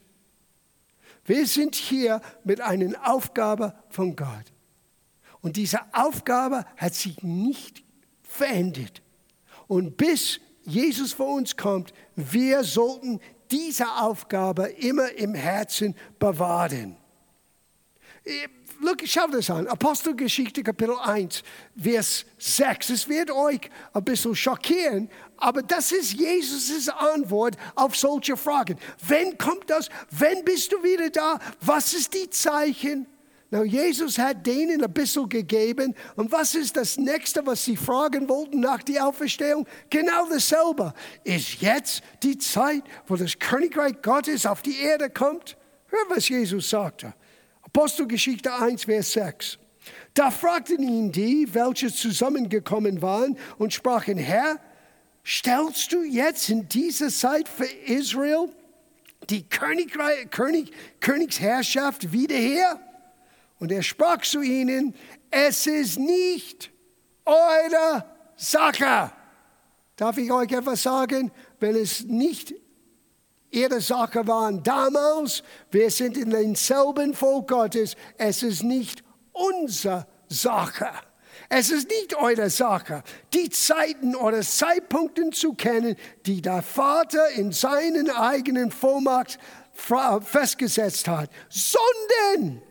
[1.26, 4.54] Wir sind hier mit einer Aufgabe von Gott.
[5.42, 7.84] Und diese Aufgabe hat sich nicht
[8.24, 9.02] verendet.
[9.68, 13.20] Und bis Jesus vor uns kommt, wir sollten
[13.52, 16.98] diese Aufgabe immer im Herzen bewahren.
[18.82, 19.68] Look, schau das an.
[19.68, 21.44] Apostelgeschichte Kapitel 1,
[21.82, 22.90] Vers 6.
[22.90, 28.78] Es wird euch ein bisschen schockieren, aber das ist Jesus' Antwort auf solche Fragen.
[29.08, 29.90] Wenn kommt das?
[30.10, 31.40] Wenn bist du wieder da?
[31.62, 33.08] Was ist die Zeichen?
[33.56, 35.96] Now, Jesus hat denen ein bisschen gegeben.
[36.18, 39.66] Und was ist das nächste, was sie fragen wollten nach der Auferstehung?
[39.90, 40.94] Genau dasselbe.
[41.24, 45.56] Ist jetzt die Zeit, wo das Königreich Gottes auf die Erde kommt?
[45.88, 47.14] Hör, was Jesus sagte.
[47.62, 49.58] Apostelgeschichte 1, Vers 6.
[50.14, 54.60] Da fragten ihn die, welche zusammengekommen waren, und sprachen, Herr,
[55.26, 58.50] stellst du jetzt in dieser Zeit für Israel
[59.30, 59.94] die König,
[61.00, 62.82] Königsherrschaft wieder her?
[63.60, 64.96] Und er sprach zu ihnen,
[65.32, 66.72] es ist nicht
[67.26, 69.12] eure Sache.
[69.96, 71.32] Darf ich euch etwas sagen?
[71.60, 72.54] Wenn es nicht
[73.50, 75.42] ihre Sache war damals,
[75.72, 80.90] wir sind in demselben Volk Gottes, es ist nicht unsere Sache.
[81.50, 87.52] Es ist nicht eure Sache, die Zeiten oder Zeitpunkte zu kennen, die der Vater in
[87.52, 89.38] seinen eigenen Vollmacht
[89.74, 92.62] festgesetzt hat, sondern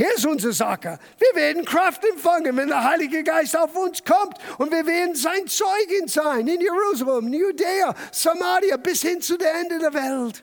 [0.00, 0.98] hier ist unsere Sache.
[1.18, 4.38] Wir werden Kraft empfangen, wenn der Heilige Geist auf uns kommt.
[4.56, 9.60] Und wir werden sein Zeugen sein in Jerusalem, in Judäa, Samaria, bis hin zu der
[9.60, 10.42] Ende der Welt.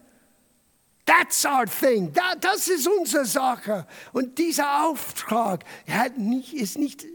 [1.08, 2.14] That's our thing.
[2.40, 3.88] Das ist unsere Sache.
[4.14, 7.08] Und dieser Auftrag hat, nicht, ist nicht,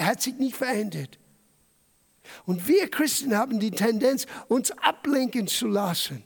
[0.00, 1.18] hat sich nicht verändert.
[2.46, 6.24] Und wir Christen haben die Tendenz, uns ablenken zu lassen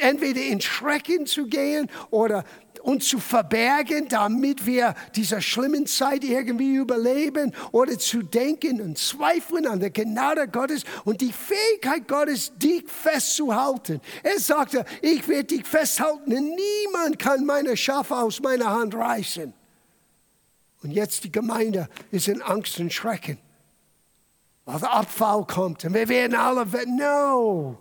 [0.00, 2.44] entweder in Schrecken zu gehen oder
[2.82, 9.66] uns zu verbergen, damit wir dieser schlimmen Zeit irgendwie überleben oder zu denken und zweifeln
[9.66, 14.00] an der Gnade Gottes und die Fähigkeit Gottes, dich festzuhalten.
[14.22, 19.52] Er sagte, ich werde dich festhalten und niemand kann meine Schafe aus meiner Hand reißen.
[20.82, 23.38] Und jetzt die Gemeinde ist in Angst und Schrecken,
[24.64, 27.78] weil der Abfall kommt und wir werden alle, no.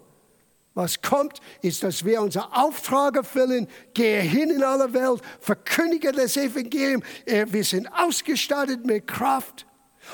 [0.78, 6.38] Was kommt, ist, dass wir unsere Auftrag erfüllen, gehe hin in alle Welt, verkündige das
[6.38, 7.02] Evangelium.
[7.26, 9.66] Äh, wir sind ausgestattet mit Kraft.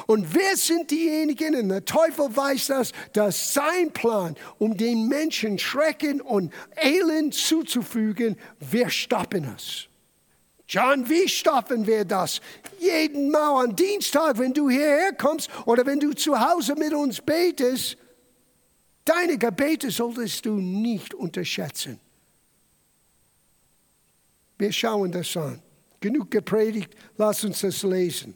[0.08, 5.60] Und wer sind diejenigen, und der Teufel weiß das, dass sein Plan, um den Menschen
[5.60, 9.90] Schrecken und Elend zuzufügen, wir stoppen es.
[10.70, 12.40] John, wie stoppen wir das?
[12.80, 17.20] Jeden Mal am Dienstag, wenn du hierher kommst oder wenn du zu Hause mit uns
[17.20, 17.98] betest,
[19.06, 22.00] Deine Gebete solltest du nicht unterschätzen.
[24.58, 25.62] Wir schauen das an.
[26.00, 28.36] Genug gepredigt, lass uns das lesen.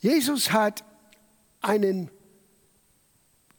[0.00, 0.84] Jesus hat
[1.60, 2.08] eine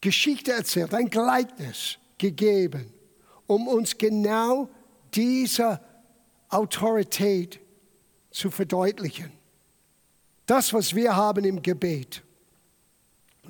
[0.01, 2.93] Geschichte erzählt, ein Gleichnis gegeben,
[3.47, 4.69] um uns genau
[5.13, 5.81] diese
[6.49, 7.59] Autorität
[8.31, 9.31] zu verdeutlichen.
[10.45, 12.23] Das, was wir haben im Gebet.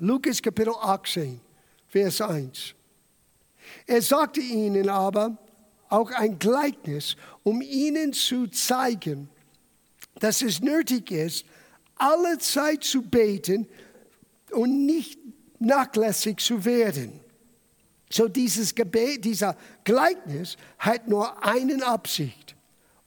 [0.02, 1.38] Lukas Kapitel 18,
[1.86, 2.74] Vers 1.
[3.86, 5.36] Er sagte ihnen aber
[5.90, 9.28] auch ein Gleichnis, um ihnen zu zeigen,
[10.14, 11.44] dass es nötig ist,
[11.96, 13.68] alle Zeit zu beten
[14.52, 15.18] und nicht
[15.58, 17.20] nachlässig zu werden.
[18.08, 22.56] So dieses Gebet, dieser Gleichnis hat nur eine Absicht,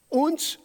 [0.08, 0.60] uns,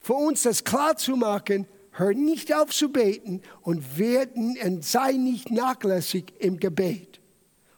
[0.00, 1.66] für uns das klar zu machen,
[1.98, 7.20] hör nicht auf zu beten und, werden, und sei nicht nachlässig im Gebet.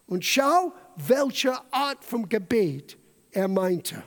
[0.07, 2.99] Und schau, welche Art vom Gebet
[3.31, 4.03] er meinte.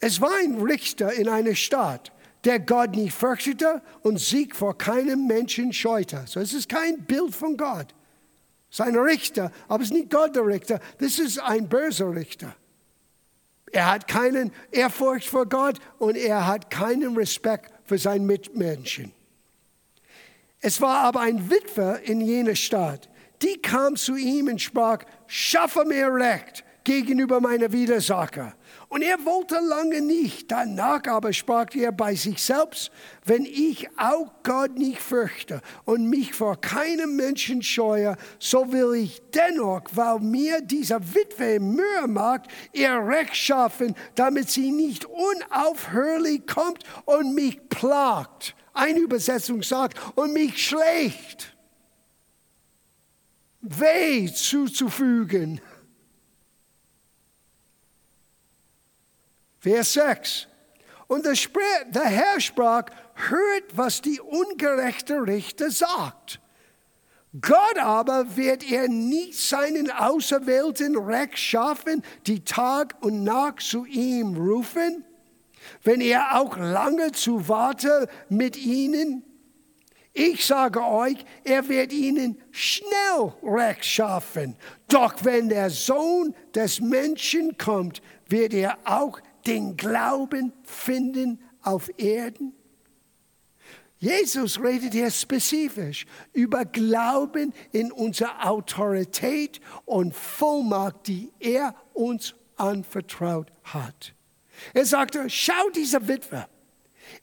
[0.00, 2.12] Es war ein Richter in einer Stadt,
[2.44, 6.22] der Gott nicht fürchtete und sich vor keinem Menschen scheute.
[6.26, 7.94] So es ist kein Bild von Gott.
[8.70, 10.80] Es ist ein Richter, aber es ist nicht Gott der Richter.
[10.98, 12.54] Das ist ein böser Richter.
[13.72, 19.12] Er hat keinen Ehrfurcht vor Gott und er hat keinen Respekt für seinen Mitmenschen.
[20.60, 23.08] Es war aber ein Witwer in jener Stadt,
[23.42, 28.54] die kam zu ihm und sprach, schaffe mir Recht gegenüber meiner Widersacher.
[28.88, 30.50] Und er wollte lange nicht.
[30.50, 32.90] Danach aber sprach er bei sich selbst,
[33.26, 39.20] wenn ich auch Gott nicht fürchte und mich vor keinem Menschen scheue, so will ich
[39.34, 46.84] dennoch, weil mir dieser Witwe Mühe macht, ihr Recht schaffen, damit sie nicht unaufhörlich kommt
[47.04, 48.54] und mich plagt.
[48.72, 51.54] Eine Übersetzung sagt, und mich schlägt.
[53.60, 55.60] Weh zuzufügen.
[59.68, 60.46] Vers 6.
[61.08, 66.40] Und der Herr sprach, hört, was die ungerechte Richter sagt.
[67.38, 74.34] Gott aber wird er nicht seinen Auserwählten Recht schaffen, die Tag und Nacht zu ihm
[74.38, 75.04] rufen,
[75.84, 79.22] wenn er auch lange zu warten mit ihnen?
[80.14, 84.56] Ich sage euch, er wird ihnen schnell Recht schaffen.
[84.88, 92.54] Doch wenn der Sohn des Menschen kommt, wird er auch den Glauben finden auf Erden?
[93.98, 103.50] Jesus redet hier spezifisch über Glauben in unsere Autorität und Vollmacht, die er uns anvertraut
[103.64, 104.14] hat.
[104.72, 106.46] Er sagte, schau diese Witwe.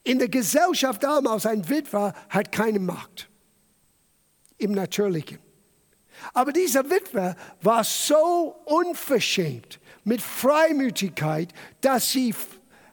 [0.04, 3.30] In der Gesellschaft damals, ein Witwer hat keine Macht
[4.58, 5.40] im Natürlichen.
[6.34, 12.34] Aber dieser Witwer war so unverschämt, mit Freimütigkeit, dass sie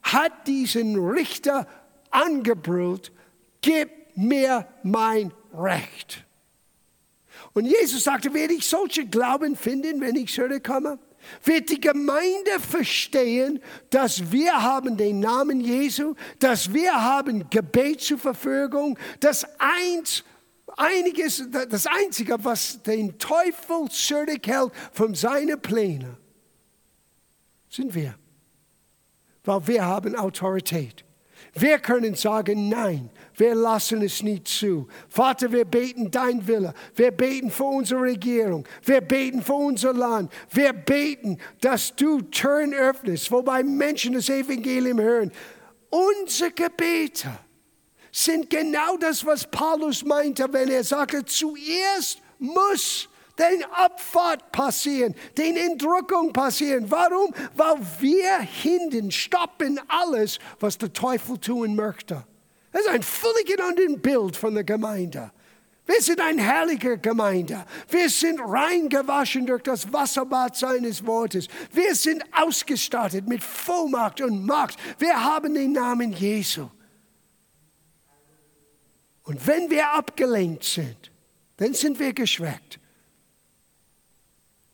[0.02, 1.68] hat diesen Richter
[2.10, 3.12] angebrüllt,
[3.60, 6.24] gib mir mein Recht.
[7.54, 10.98] Und Jesus sagte, werde ich solche Glauben finden, wenn ich zurückkomme?
[11.44, 18.18] Wird die Gemeinde verstehen, dass wir haben den Namen Jesu, dass wir haben Gebet zur
[18.18, 20.24] Verfügung, dass eins,
[20.76, 26.16] einiges, das Einzige, was den Teufel zurückhält von seinen Plänen,
[27.72, 28.14] sind wir.
[29.44, 31.04] Weil wir haben Autorität.
[31.54, 33.10] Wir können sagen Nein.
[33.34, 34.86] Wir lassen es nicht zu.
[35.08, 36.74] Vater, wir beten dein Wille.
[36.94, 38.66] Wir beten für unsere Regierung.
[38.84, 40.32] Wir beten für unser Land.
[40.50, 45.32] Wir beten, dass du Türen öffnest, wobei Menschen das Evangelium hören.
[45.90, 47.30] Unsere Gebete
[48.12, 53.08] sind genau das, was Paulus meinte, wenn er sagte, zuerst muss
[53.38, 56.90] den Abfahrt passieren, den Entrückung passieren.
[56.90, 57.32] Warum?
[57.54, 62.24] Weil wir hinten stoppen alles, was der Teufel tun möchte.
[62.72, 65.30] Das ist ein völlig anderes Bild von der Gemeinde.
[65.84, 67.64] Wir sind eine herrliche Gemeinde.
[67.88, 71.48] Wir sind reingewaschen durch das Wasserbad seines Wortes.
[71.72, 74.78] Wir sind ausgestattet mit Vollmacht und Macht.
[74.98, 76.68] Wir haben den Namen Jesu.
[79.24, 81.10] Und wenn wir abgelenkt sind,
[81.56, 82.78] dann sind wir geschwächt.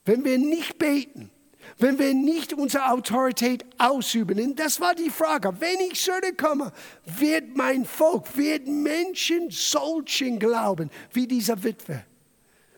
[0.08, 1.30] Wenn wir nicht beten,
[1.76, 4.40] wenn wir nicht unsere Autorität ausüben.
[4.40, 5.52] Und das war die Frage.
[5.60, 6.72] Wenn ich zurückkomme,
[7.04, 12.04] wird mein Volk, wird Menschen solchen glauben wie dieser Witwe?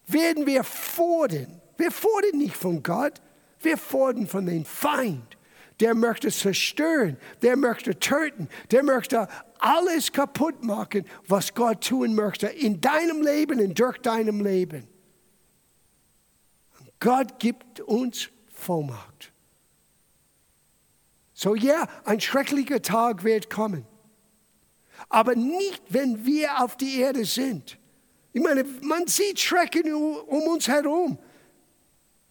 [0.08, 1.60] Werden wir fordern?
[1.76, 3.20] Wir fordern nicht von Gott,
[3.60, 5.36] wir fordern von dem Feind.
[5.78, 9.28] Der möchte zerstören, der möchte töten, der möchte
[9.60, 14.89] alles kaputt machen, was Gott tun möchte in deinem Leben und durch deinem Leben.
[17.01, 19.32] Gott gibt uns Vollmacht.
[21.32, 23.86] So ja, ein schrecklicher Tag wird kommen.
[25.09, 27.78] Aber nicht, wenn wir auf die Erde sind.
[28.34, 31.18] Ich meine, man sieht Schrecken um uns herum.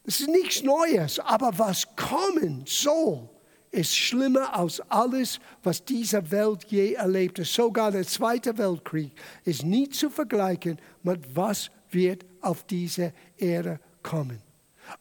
[0.03, 1.19] Das ist nichts Neues.
[1.19, 3.27] Aber was kommen soll,
[3.71, 7.47] ist schlimmer als alles, was diese Welt je erlebt hat.
[7.47, 9.11] Sogar der Zweite Weltkrieg
[9.43, 14.48] ist nie zu vergleichen mit was wird auf diese Erde kommen.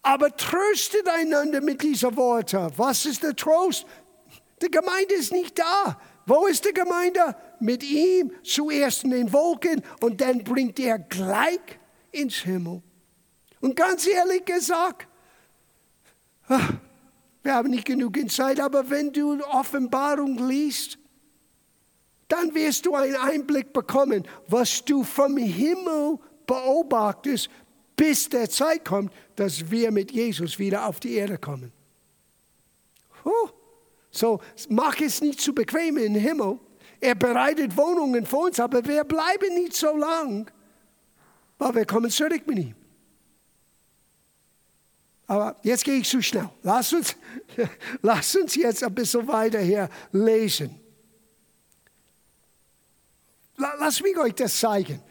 [0.02, 2.70] Aber tröstet einander mit diesen Worten.
[2.76, 3.86] Was ist der Trost?
[4.62, 6.00] Die Gemeinde ist nicht da.
[6.26, 7.36] Wo ist die Gemeinde?
[7.60, 11.60] Mit ihm zuerst in den Wolken und dann bringt er gleich
[12.12, 12.82] ins Himmel.
[13.60, 15.08] Und ganz ehrlich gesagt,
[16.48, 16.68] ah,
[17.42, 20.98] wir haben nicht genug Zeit, aber wenn du Offenbarung liest,
[22.28, 27.48] dann wirst du einen Einblick bekommen, was du vom Himmel beobachtest,
[27.98, 31.72] bis der Zeit kommt, dass wir mit Jesus wieder auf die Erde kommen.
[33.24, 33.50] Huh.
[34.10, 34.40] So,
[34.70, 36.60] mach es nicht zu bequem im Himmel.
[37.00, 40.50] Er bereitet Wohnungen für uns, aber wir bleiben nicht so lang,
[41.58, 42.74] weil wir kommen zurück mit ihm.
[45.26, 46.48] Aber jetzt gehe ich zu schnell.
[46.62, 47.16] Lass uns,
[48.02, 50.80] lass uns jetzt ein bisschen weiter hier lesen.
[53.56, 55.02] Lass mich euch das zeigen.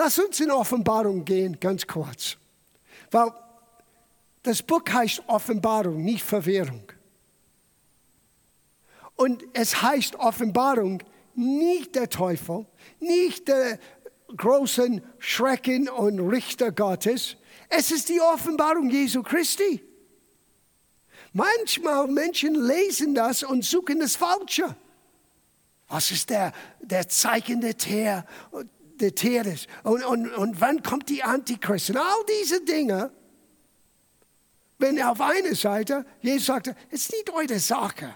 [0.00, 2.36] Lass uns in Offenbarung gehen, ganz kurz.
[3.10, 3.32] Weil
[4.44, 6.84] das Buch heißt Offenbarung, nicht Verwirrung.
[9.16, 11.02] Und es heißt Offenbarung,
[11.34, 12.66] nicht der Teufel,
[13.00, 13.80] nicht der
[14.36, 17.34] großen Schrecken und Richter Gottes.
[17.68, 19.82] Es ist die Offenbarung Jesu Christi.
[21.32, 24.76] Manchmal Menschen lesen das und suchen das Falsche.
[25.88, 28.24] Was ist der, der Zeichen der Teer?
[29.00, 33.10] Des Tieres und, und, und wann kommt die Antichrist und all diese Dinge.
[34.78, 38.14] Wenn auf einer Seite Jesus sagte, es ist nicht eure Sache.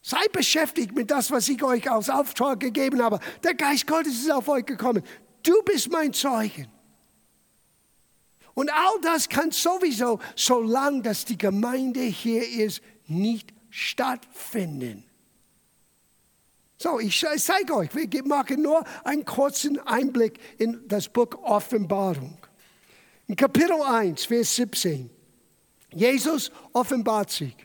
[0.00, 3.20] Seid beschäftigt mit das, was ich euch als Auftrag gegeben habe.
[3.42, 5.02] Der Geist Gottes ist auf euch gekommen.
[5.42, 6.68] Du bist mein Zeugen.
[8.54, 15.04] Und all das kann sowieso, solange dass die Gemeinde hier ist, nicht stattfinden.
[16.84, 22.36] So, ich zeige euch, wir machen nur einen kurzen Einblick in das Buch Offenbarung.
[23.26, 25.08] In Kapitel 1, Vers 17.
[25.94, 27.56] Jesus offenbart sich.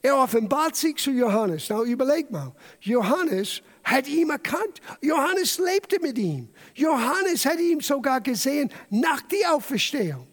[0.00, 1.68] Er offenbart sich zu Johannes.
[1.68, 4.80] Now überleg mal, Johannes hat ihn erkannt.
[5.02, 6.48] Johannes lebte mit ihm.
[6.76, 10.28] Johannes hat ihn sogar gesehen nach der Auferstehung.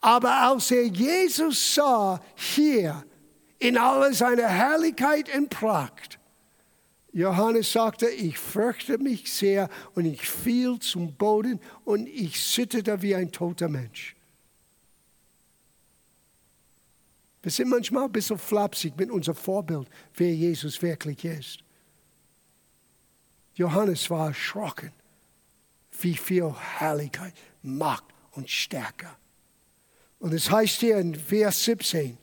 [0.00, 3.04] Aber als er Jesus sah hier
[3.60, 6.18] in aller seiner Herrlichkeit und Pracht,
[7.16, 13.14] Johannes sagte, ich fürchte mich sehr und ich fiel zum Boden und ich zitterte wie
[13.14, 14.14] ein toter Mensch.
[17.42, 21.60] Wir sind manchmal ein bisschen flapsig mit unserem Vorbild, wer Jesus wirklich ist.
[23.54, 24.92] Johannes war erschrocken,
[26.02, 29.08] wie viel Herrlichkeit, Macht und Stärke.
[30.18, 32.18] Und es heißt hier in Vers 17,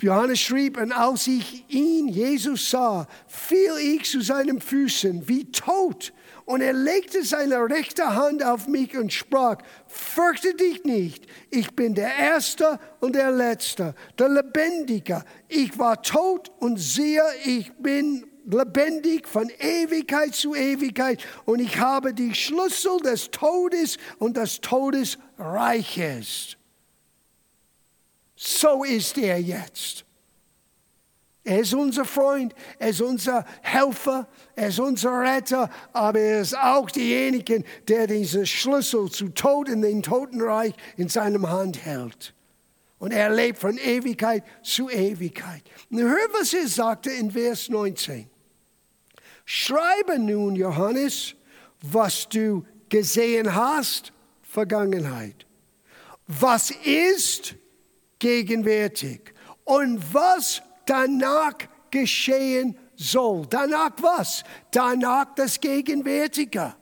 [0.00, 6.12] Johannes schrieb, und als ich ihn, Jesus, sah, fiel ich zu seinen Füßen wie tot.
[6.46, 11.94] Und er legte seine rechte Hand auf mich und sprach, fürchte dich nicht, ich bin
[11.94, 15.24] der Erste und der Letzte, der Lebendige.
[15.48, 22.12] Ich war tot und siehe, ich bin lebendig von Ewigkeit zu Ewigkeit und ich habe
[22.12, 26.58] die Schlüssel des Todes und des Todesreiches
[28.44, 30.04] so ist er jetzt.
[31.44, 36.56] Er ist unser Freund, er ist unser Helfer, er ist unser Retter, aber er ist
[36.56, 42.34] auch derjenige, der diesen Schlüssel zu Tod in den Totenreich in seinem Hand hält.
[42.98, 45.62] Und er lebt von Ewigkeit zu Ewigkeit.
[45.90, 48.28] Und hör, was er sagte in Vers 19.
[49.44, 51.34] Schreibe nun, Johannes,
[51.82, 55.46] was du gesehen hast, Vergangenheit.
[56.26, 57.54] Was ist
[58.18, 59.34] gegenwärtig
[59.64, 61.54] und was danach
[61.90, 63.46] geschehen soll.
[63.48, 64.44] Danach was?
[64.70, 66.74] Danach das Gegenwärtige.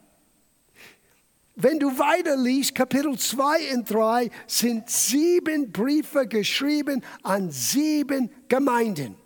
[1.55, 9.17] Wenn du weiterliest, Kapitel 2 und 3 sind sieben Briefe geschrieben an sieben Gemeinden.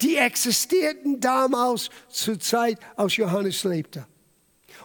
[0.00, 4.06] Die existierten damals zur Zeit, als Johannes lebte.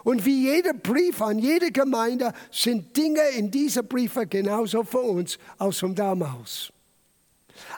[0.04, 5.38] Und wie jeder Brief an jede Gemeinde sind Dinge in dieser Briefe genauso für uns
[5.58, 6.72] als von damals.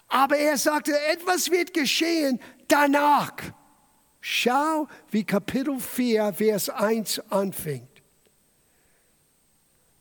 [0.08, 3.34] Aber er sagte, etwas wird geschehen danach.
[4.20, 7.88] Schau, wie Kapitel 4, Vers 1 anfängt.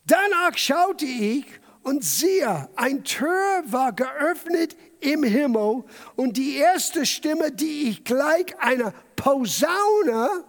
[0.05, 1.45] Danach schaute ich
[1.83, 5.83] und siehe, ein Tür war geöffnet im Himmel
[6.15, 10.43] und die erste Stimme, die ich gleich einer Posaune,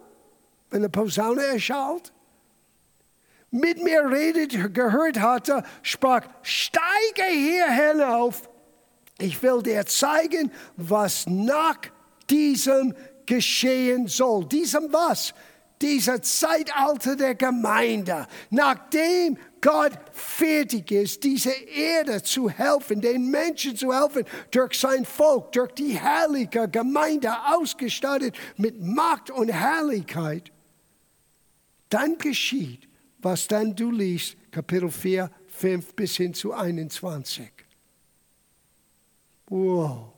[0.73, 2.13] eine Posaune erschallt,
[3.51, 8.49] mit mir redet, gehört hatte, sprach, steige hier hinauf
[9.23, 11.79] ich will dir zeigen, was nach
[12.29, 12.95] diesem
[13.25, 14.47] geschehen soll.
[14.47, 15.33] Diesem was?
[15.81, 18.27] Dieser Zeitalter der Gemeinde.
[18.51, 25.53] Nachdem Gott fertig ist, diese Erde zu helfen, den Menschen zu helfen, durch sein Volk,
[25.53, 30.53] durch die herrliche Gemeinde ausgestattet mit Macht und Herrlichkeit,
[31.93, 32.89] dann geschieht,
[33.19, 37.51] was dann du liest, Kapitel 4, 5 bis hin zu 21.
[39.49, 40.13] Wow.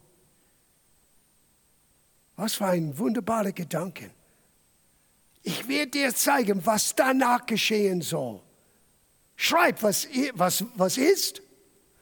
[2.37, 4.11] Was für ein wunderbarer Gedanke.
[5.43, 8.41] Ich werde dir zeigen, was danach geschehen soll.
[9.37, 11.43] Schreib, was, was, was ist,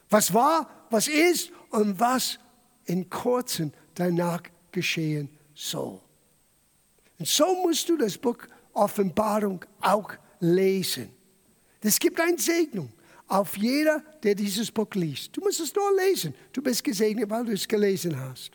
[0.09, 2.39] was war, was ist und was
[2.85, 6.01] in kurzem danach geschehen soll.
[7.19, 8.39] Und so musst du das Buch
[8.73, 11.11] Offenbarung auch lesen.
[11.81, 12.91] Es gibt eine Segnung
[13.29, 15.37] auf jeder, der dieses Buch liest.
[15.37, 16.35] Du musst es nur lesen.
[16.53, 18.53] Du bist gesegnet, weil du es gelesen hast.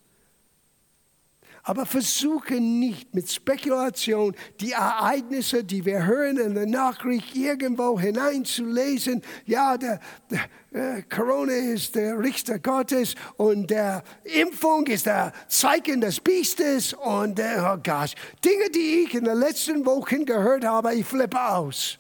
[1.68, 9.22] Aber versuche nicht mit Spekulation die Ereignisse, die wir hören in der Nachricht, irgendwo hineinzulesen.
[9.46, 10.00] Ja, der,
[10.32, 16.94] der äh, Corona ist der Richter Gottes und der Impfung ist der Zeichen des Biestes
[16.94, 18.16] und äh, oh Gott,
[18.46, 21.98] Dinge, die ich in den letzten Wochen gehört habe, ich flippe aus.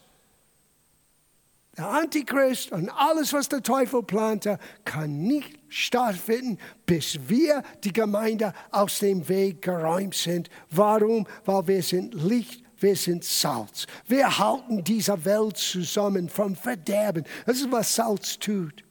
[1.78, 8.53] Der Antichrist und alles, was der Teufel plante, kann nicht stattfinden, bis wir, die Gemeinde,
[8.72, 10.49] aus dem Weg geräumt sind.
[10.70, 11.28] Warum?
[11.45, 13.88] Weil wir sind Licht, wir sind Salz.
[14.07, 17.24] Wir halten diese Welt zusammen vom Verderben.
[17.45, 18.84] Das ist, was Salz tut.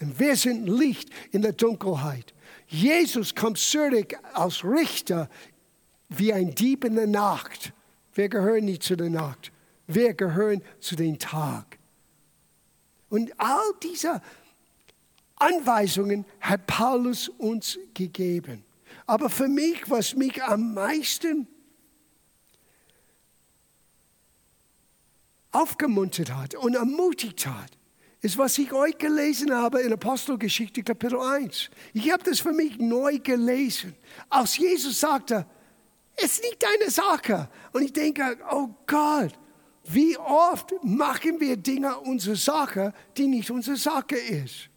[0.00, 2.32] Und wir sind Licht in der Dunkelheit.
[2.66, 5.28] Jesus kommt zurück als Richter
[6.08, 7.72] wie ein Dieb in der Nacht.
[8.14, 9.52] Wir gehören nicht zu der Nacht.
[9.86, 11.78] Wir gehören zu dem Tag.
[13.08, 14.22] Und all diese
[15.40, 18.64] Anweisungen hat Paulus uns gegeben.
[19.06, 21.48] Aber für mich, was mich am meisten
[25.52, 27.76] aufgemuntert hat und ermutigt hat,
[28.20, 31.70] ist, was ich euch gelesen habe in Apostelgeschichte Kapitel 1.
[31.94, 33.96] Ich habe das für mich neu gelesen.
[34.28, 35.46] Als Jesus sagte,
[36.16, 37.48] es ist nicht deine Sache.
[37.72, 39.32] Und ich denke, oh Gott,
[39.84, 44.69] wie oft machen wir Dinge unsere Sache, die nicht unsere Sache ist?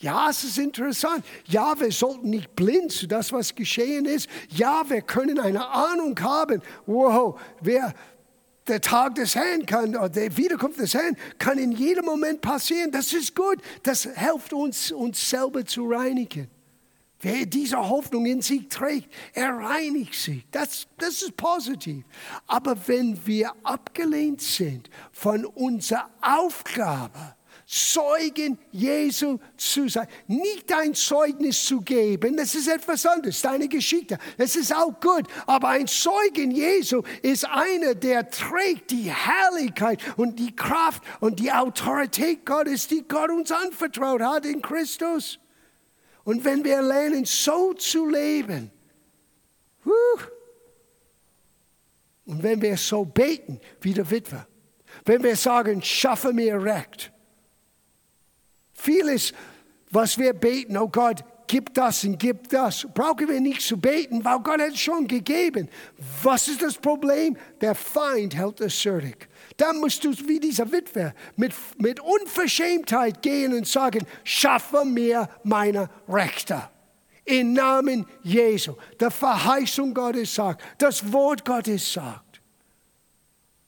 [0.00, 1.24] Ja, es ist interessant.
[1.46, 4.28] Ja, wir sollten nicht blind zu das, was geschehen ist.
[4.48, 6.62] Ja, wir können eine Ahnung haben.
[6.86, 7.92] Wow, wer
[8.68, 12.92] der Tag des Herrn kann, oder der Wiederkunft des Herrn kann in jedem Moment passieren.
[12.92, 13.58] Das ist gut.
[13.82, 16.48] Das hilft uns, uns selber zu reinigen.
[17.20, 20.44] Wer diese Hoffnung in sich trägt, er reinigt sich.
[20.52, 22.04] Das, das ist positiv.
[22.46, 27.34] Aber wenn wir abgelehnt sind von unserer Aufgabe,
[27.70, 34.16] Zeugen Jesu zu sein, nicht ein Zeugnis zu geben, das ist etwas anderes, deine Geschichte,
[34.38, 40.38] das ist auch gut, aber ein Zeugen Jesu ist einer, der trägt die Herrlichkeit und
[40.38, 45.38] die Kraft und die Autorität Gottes, die Gott uns anvertraut hat in Christus.
[46.24, 48.70] Und wenn wir lernen, so zu leben,
[52.24, 54.46] und wenn wir so beten wie der Witwe,
[55.04, 57.12] wenn wir sagen, schaffe mir Recht,
[58.78, 59.32] vieles,
[59.90, 62.86] was wir beten, oh Gott, gib das und gib das.
[62.94, 65.68] Brauchen wir nicht zu beten, weil Gott hat es schon gegeben.
[66.22, 67.36] Was ist das Problem?
[67.60, 69.28] Der Feind hält es zurück.
[69.56, 75.90] Dann musst du wie dieser Witwer mit, mit Unverschämtheit gehen und sagen, schaffe mir meine
[76.08, 76.68] Rechte.
[77.24, 78.74] Im Namen Jesu.
[79.00, 82.40] Der Verheißung Gottes sagt, das Wort Gottes sagt.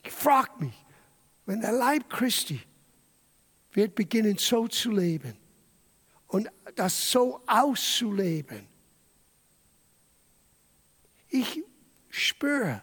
[0.03, 0.85] Ich frage mich,
[1.45, 2.61] wenn der Leib Christi
[3.73, 5.37] wird beginnen so zu leben
[6.27, 8.66] und das so auszuleben.
[11.29, 11.62] Ich
[12.09, 12.83] spüre,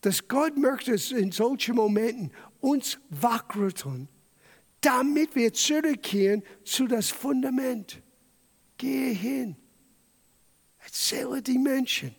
[0.00, 4.08] dass Gott möchte es in solchen Momenten uns wachrütteln,
[4.80, 8.02] damit wir zurückkehren zu das Fundament.
[8.78, 9.56] Gehe hin,
[10.78, 12.14] erzähle die Menschen,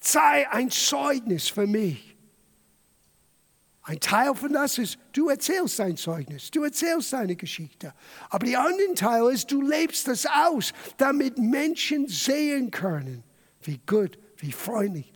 [0.00, 2.11] sei ein Zeugnis für mich.
[3.84, 7.92] Ein Teil von das ist, du erzählst dein Zeugnis, du erzählst deine Geschichte.
[8.30, 13.24] Aber der andere Teil ist, du lebst das aus, damit Menschen sehen können,
[13.62, 15.12] wie gut, wie freundlich,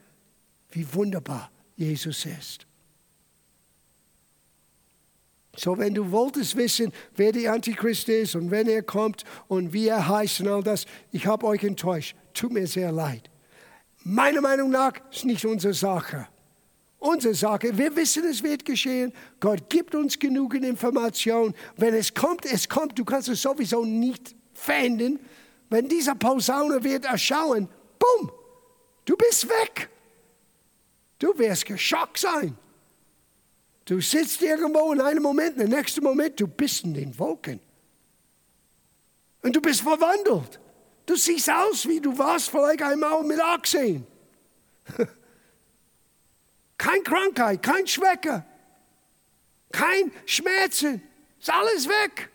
[0.70, 2.66] wie wunderbar Jesus ist.
[5.54, 9.86] So, wenn du wolltest wissen, wer der Antichrist ist und wenn er kommt und wie
[9.86, 12.16] er heißt und all das, ich habe euch enttäuscht.
[12.34, 13.30] Tut mir sehr leid.
[14.02, 16.28] Meiner Meinung nach ist nicht unsere Sache
[16.98, 17.76] unsere Sache.
[17.76, 19.12] Wir wissen, es wird geschehen.
[19.40, 21.54] Gott gibt uns genügend Information.
[21.76, 22.98] Wenn es kommt, es kommt.
[22.98, 25.20] Du kannst es sowieso nicht finden.
[25.68, 27.68] Wenn dieser Posaune wird erschauen,
[27.98, 28.30] bumm,
[29.04, 29.88] du bist weg.
[31.18, 32.56] Du wirst geschockt sein.
[33.84, 37.60] Du sitzt irgendwo in einem Moment, im nächsten Moment, du bist in den Wolken.
[39.42, 40.58] Und du bist verwandelt.
[41.06, 44.04] Du siehst aus, wie du warst vielleicht einmal mit 18.
[46.78, 48.44] Kein Krankheit, kein Schwäche,
[49.72, 51.02] kein Schmerzen.
[51.40, 52.30] Ist alles weg.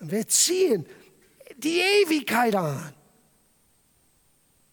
[0.00, 0.86] Und wir ziehen
[1.56, 2.94] die Ewigkeit an.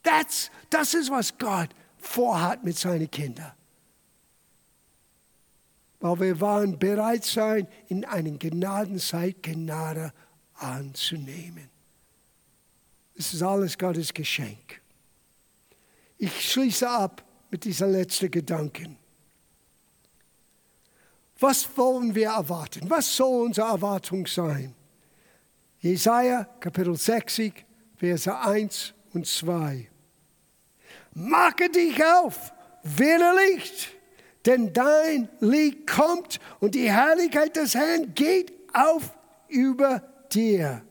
[0.04, 3.52] That's, das ist, was Gott vorhat mit seinen Kindern.
[5.99, 10.12] Weil wir waren bereit sein, in einer Gnadenzeit Gnade
[10.56, 11.70] anzunehmen.
[13.16, 14.82] Das ist alles Gottes Geschenk.
[16.18, 18.97] Ich schließe ab mit dieser letzten Gedanken.
[21.39, 22.89] Was wollen wir erwarten?
[22.89, 24.74] Was soll unsere Erwartung sein?
[25.80, 27.66] Jesaja Kapitel 60,
[27.97, 29.89] Verse 1 und 2.
[31.14, 33.89] Mache dich auf, werde Licht,
[34.45, 39.18] denn dein Licht kommt und die Herrlichkeit des Herrn geht auf
[39.49, 40.84] über dir.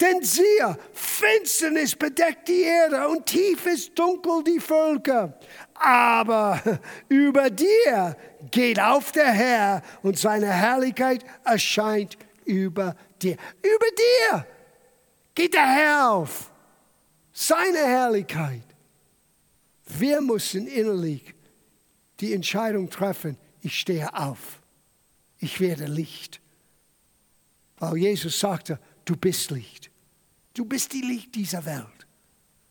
[0.00, 5.38] Denn siehe, Finsternis bedeckt die Erde und tiefes Dunkel die Völker
[5.82, 6.62] aber
[7.08, 8.16] über dir
[8.50, 13.36] geht auf der Herr und seine Herrlichkeit erscheint über dir.
[13.62, 13.86] Über
[14.30, 14.46] dir
[15.34, 16.52] geht der Herr auf,
[17.32, 18.62] seine Herrlichkeit.
[19.86, 21.34] Wir müssen innerlich
[22.20, 24.60] die Entscheidung treffen, ich stehe auf,
[25.38, 26.40] ich werde Licht.
[27.78, 29.90] Weil Jesus sagte, du bist Licht.
[30.54, 32.06] Du bist die Licht dieser Welt.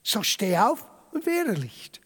[0.04, 2.01] So steh auf und werde Licht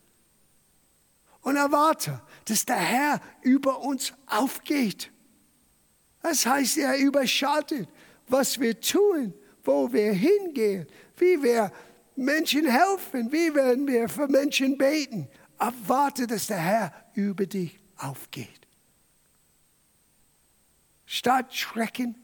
[1.46, 5.12] und erwarte, dass der Herr über uns aufgeht.
[6.24, 7.88] Das heißt, er überschattet,
[8.28, 9.32] was wir tun,
[9.64, 10.88] wo wir hingehen,
[11.18, 11.72] wie wir
[12.16, 15.28] Menschen helfen, wie werden wir für Menschen beten.
[15.60, 18.68] Erwarte, dass der Herr über dich aufgeht.
[21.06, 22.16] Statt Schrecken,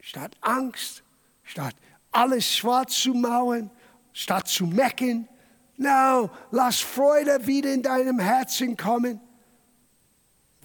[0.00, 1.02] statt Angst,
[1.44, 1.76] statt
[2.10, 3.70] alles schwarz zu mauern,
[4.14, 5.28] statt zu mecken,
[5.76, 9.20] No, lass Freude wieder in deinem Herzen kommen.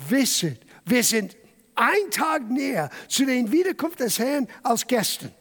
[0.09, 1.35] Wisset, wir sind
[1.75, 5.33] ein Tag näher zu den Wiederkunft des Herrn als gestern.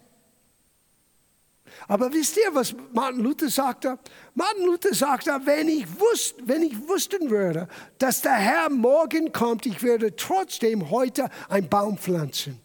[1.88, 3.98] Aber wisst ihr, was Martin Luther sagte?
[4.34, 7.68] Martin Luther sagte, wenn ich, wusst, wenn ich wussten würde,
[7.98, 12.60] dass der Herr morgen kommt, ich würde trotzdem heute einen Baum pflanzen.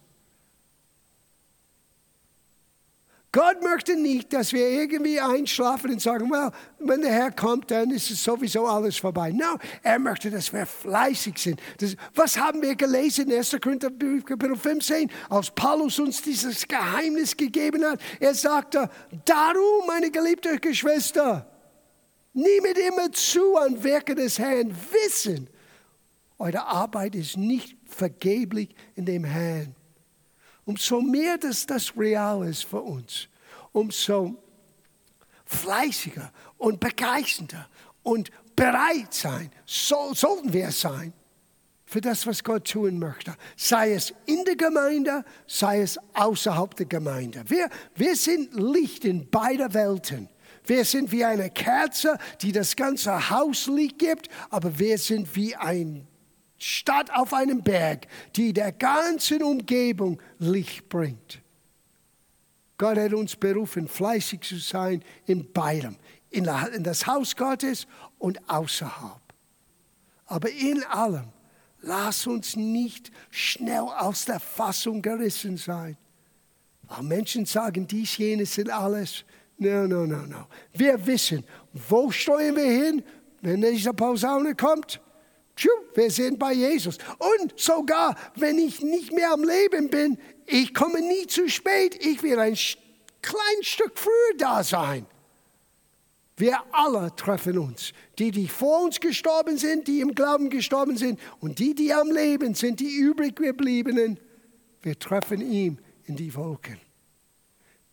[3.36, 7.90] Gott möchte nicht, dass wir irgendwie einschlafen und sagen, well, wenn der Herr kommt, dann
[7.90, 9.30] ist es sowieso alles vorbei.
[9.30, 11.60] No, er möchte, dass wir fleißig sind.
[11.76, 13.58] Das, was haben wir gelesen in 1.
[13.62, 18.00] Korinther Kapitel 15, als Paulus uns dieses Geheimnis gegeben hat?
[18.20, 18.88] Er sagte,
[19.26, 21.46] darum, meine geliebte Geschwister,
[22.32, 25.50] nehmet immer zu an Werke des Herrn, wissen,
[26.38, 29.76] eure Arbeit ist nicht vergeblich in dem Herrn
[30.66, 33.28] umso mehr dass das real ist für uns,
[33.72, 34.34] umso
[35.46, 37.68] fleißiger und begeisternder
[38.02, 41.12] und bereit sein, so, sollten wir sein,
[41.86, 43.36] für das, was Gott tun möchte.
[43.56, 47.44] Sei es in der Gemeinde, sei es außerhalb der Gemeinde.
[47.46, 50.28] Wir, wir sind Licht in beider Welten.
[50.64, 55.54] Wir sind wie eine Kerze, die das ganze Haus Licht gibt, aber wir sind wie
[55.54, 56.04] eine
[56.58, 61.40] Stadt auf einem Berg, die der ganzen Umgebung Licht bringt.
[62.78, 65.96] Gott hat uns berufen, fleißig zu sein in beidem,
[66.30, 67.86] in das Haus Gottes
[68.18, 69.20] und außerhalb.
[70.26, 71.32] Aber in allem
[71.86, 75.96] Lass uns nicht schnell aus der Fassung gerissen sein.
[76.82, 79.24] Weil Menschen sagen, dies, jenes sind alles.
[79.58, 80.46] No, no, no, no.
[80.72, 83.04] Wir wissen, wo steuern wir hin,
[83.40, 85.00] wenn diese Posaune kommt?
[85.94, 86.98] Wir sind bei Jesus.
[87.18, 92.04] Und sogar, wenn ich nicht mehr am Leben bin, ich komme nie zu spät.
[92.04, 92.56] Ich will ein
[93.22, 95.06] kleines Stück früher da sein.
[96.36, 97.92] Wir alle treffen uns.
[98.18, 102.10] Die, die vor uns gestorben sind, die im Glauben gestorben sind und die, die am
[102.10, 104.20] Leben sind, die übrig gebliebenen,
[104.82, 106.78] wir treffen ihn in die Wolken.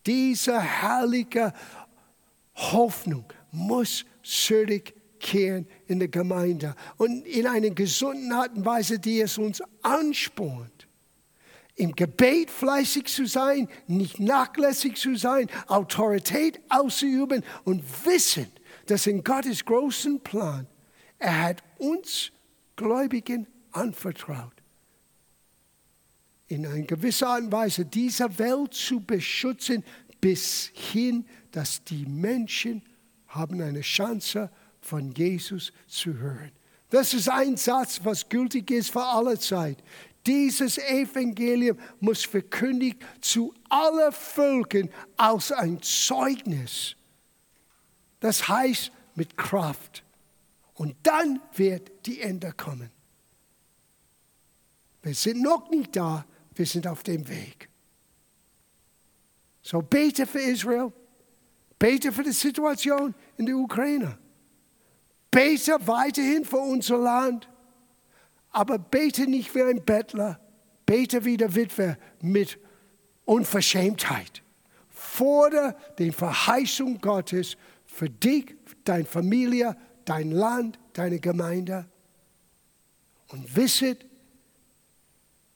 [0.05, 1.53] Diese herrliche
[2.55, 4.03] Hoffnung muss
[5.23, 10.87] zurückkehren in der Gemeinde und in einer gesunden Art und Weise, die es uns anspornt.
[11.75, 18.47] Im Gebet fleißig zu sein, nicht nachlässig zu sein, Autorität auszuüben und wissen,
[18.85, 20.67] dass in Gottes großen Plan,
[21.17, 22.31] er hat uns
[22.75, 24.53] Gläubigen anvertraut,
[26.47, 29.83] in einer gewissen Art und Weise diese Welt zu beschützen,
[30.21, 32.83] bis hin, dass die Menschen
[33.27, 34.51] haben eine Chance
[34.83, 36.51] von Jesus zu hören.
[36.89, 39.83] Das ist ein Satz, was gültig ist für alle Zeit.
[40.25, 46.95] Dieses Evangelium muss verkündigt zu allen Völkern als ein Zeugnis.
[48.19, 50.03] Das heißt mit Kraft.
[50.75, 52.89] Und dann wird die Ende kommen.
[55.01, 56.25] Wir sind noch nicht da,
[56.55, 57.69] wir sind auf dem Weg.
[59.61, 60.91] So bete für Israel,
[61.77, 64.17] bete für die Situation in der Ukraine,
[65.33, 67.49] bete weiterhin für unser Land
[68.53, 70.39] aber bete nicht wie ein Bettler,
[70.85, 72.59] bete wie der Witwe mit
[73.25, 74.43] Unverschämtheit.
[74.89, 78.55] Fordere die Verheißung Gottes für dich,
[78.85, 79.75] deine Familie,
[80.05, 81.87] dein Land, deine Gemeinde.
[83.29, 84.05] Und wisset,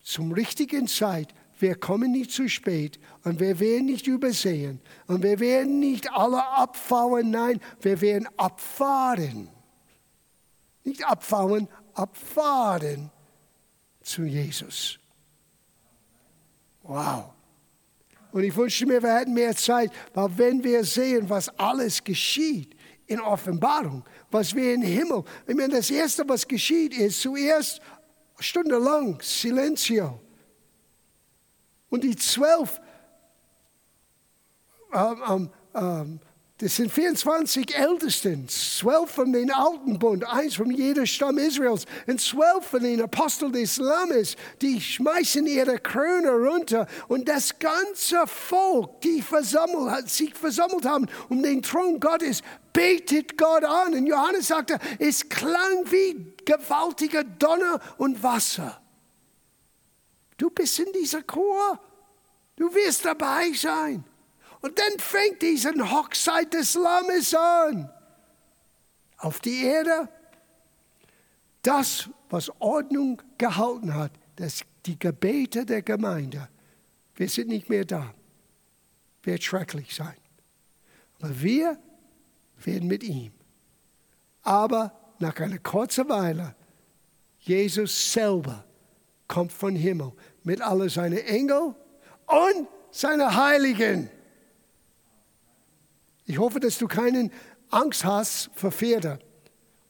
[0.01, 5.39] zum richtigen Zeit, wir kommen nicht zu spät und wir werden nicht übersehen und wir
[5.39, 9.49] werden nicht alle abfahren, nein, wir werden abfahren.
[10.87, 13.11] Nicht abfahren, abfahren
[14.01, 14.97] zu Jesus.
[16.81, 17.33] Wow.
[18.31, 22.73] Und ich wünschte mir, wir hätten mehr Zeit, weil wenn wir sehen, was alles geschieht
[23.05, 27.81] in Offenbarung, was wir im Himmel, ich meine, das Erste, was geschieht, ist zuerst
[28.39, 30.21] stundenlang Silencio.
[31.89, 32.79] Und die zwölf
[34.93, 36.19] ähm, ähm, ähm
[36.59, 42.19] das sind 24 Ältesten, zwölf von den alten Bund, eins von jeder Stamm Israels und
[42.19, 49.01] zwölf von den Aposteln des Lammes, die schmeißen ihre Krone runter und das ganze Volk,
[49.01, 52.41] die versammelt, sich versammelt haben um den Thron Gottes,
[52.73, 53.93] betet Gott an.
[53.93, 58.81] Und Johannes sagte, es klang wie gewaltiger Donner und Wasser.
[60.37, 61.79] Du bist in dieser Chor,
[62.55, 64.03] du wirst dabei sein.
[64.61, 67.89] Und dann fängt diese Hochzeit des Lammes an.
[69.17, 70.09] Auf die Erde,
[71.61, 76.49] das, was Ordnung gehalten hat, das, die Gebete der Gemeinde,
[77.15, 78.13] wir sind nicht mehr da.
[79.23, 80.15] Wird schrecklich sein.
[81.19, 81.77] Aber wir
[82.63, 83.31] werden mit ihm.
[84.43, 86.55] Aber nach einer kurzen Weile,
[87.39, 88.63] Jesus selber
[89.27, 91.75] kommt von Himmel mit all seinen Engeln
[92.25, 94.09] und seinen Heiligen.
[96.27, 97.31] Ich hoffe, dass du keinen
[97.69, 99.17] Angst hast vor Pferde,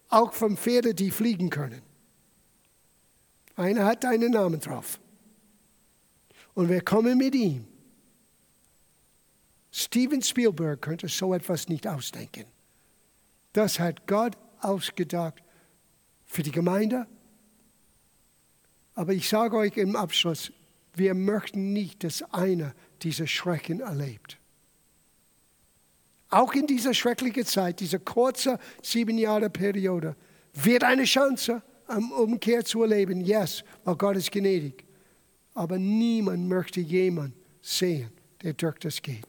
[0.07, 1.81] auch von Pferden, die fliegen können.
[3.55, 4.99] Einer hat deinen Namen drauf.
[6.53, 7.67] Und wir kommen mit ihm.
[9.71, 12.45] Steven Spielberg könnte so etwas nicht ausdenken.
[13.53, 15.43] Das hat Gott ausgedacht
[16.25, 17.07] für die Gemeinde.
[18.93, 20.51] Aber ich sage euch im Abschluss,
[20.93, 24.39] wir möchten nicht, dass einer diese Schrecken erlebt.
[26.29, 30.15] Auch in dieser schrecklichen Zeit, dieser kurze sieben Jahre Periode,
[30.53, 33.21] wird eine Chance, um Umkehr zu erleben.
[33.21, 34.83] Yes, weil Gott ist gnädig.
[35.53, 38.11] Aber niemand möchte jemanden sehen,
[38.43, 39.25] der durch das geht.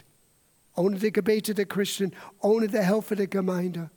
[0.74, 3.90] Ohne die Gebete der Christen, ohne die Hilfe der Gemeinde.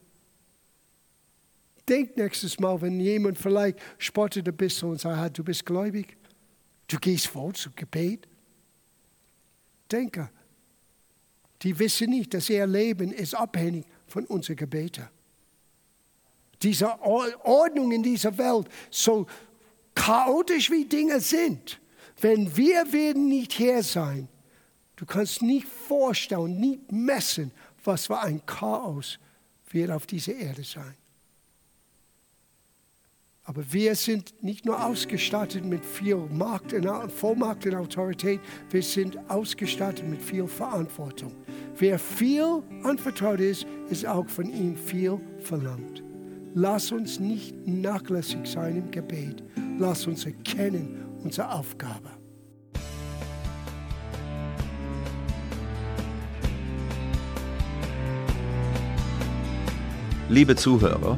[1.88, 6.16] denk nächstes Mal, wenn jemand vielleicht spottet ein bisschen und sagt, du bist gläubig,
[6.88, 8.28] du gehst vor zu Gebet.
[9.92, 10.30] Denke,
[11.62, 15.08] die wissen nicht, dass ihr Leben ist abhängig von unseren Gebeten.
[16.62, 19.26] Diese Ordnung in dieser Welt, so
[19.96, 21.80] chaotisch wie Dinge sind,
[22.20, 24.28] wenn wir werden nicht hier sein,
[24.96, 27.52] du kannst nicht vorstellen, nicht messen,
[27.84, 29.18] was für ein Chaos
[29.72, 30.96] wird auf dieser Erde sein.
[33.44, 38.40] Aber wir sind nicht nur ausgestattet mit viel Macht und Vollmacht und Autorität,
[38.70, 41.34] wir sind ausgestattet mit viel Verantwortung.
[41.76, 46.04] Wer viel anvertraut ist, ist auch von ihm viel verlangt.
[46.54, 49.44] Lass uns nicht nachlässig sein im Gebet.
[49.80, 52.12] Lass uns erkennen unsere Aufgabe.
[60.30, 61.18] Liebe Zuhörer,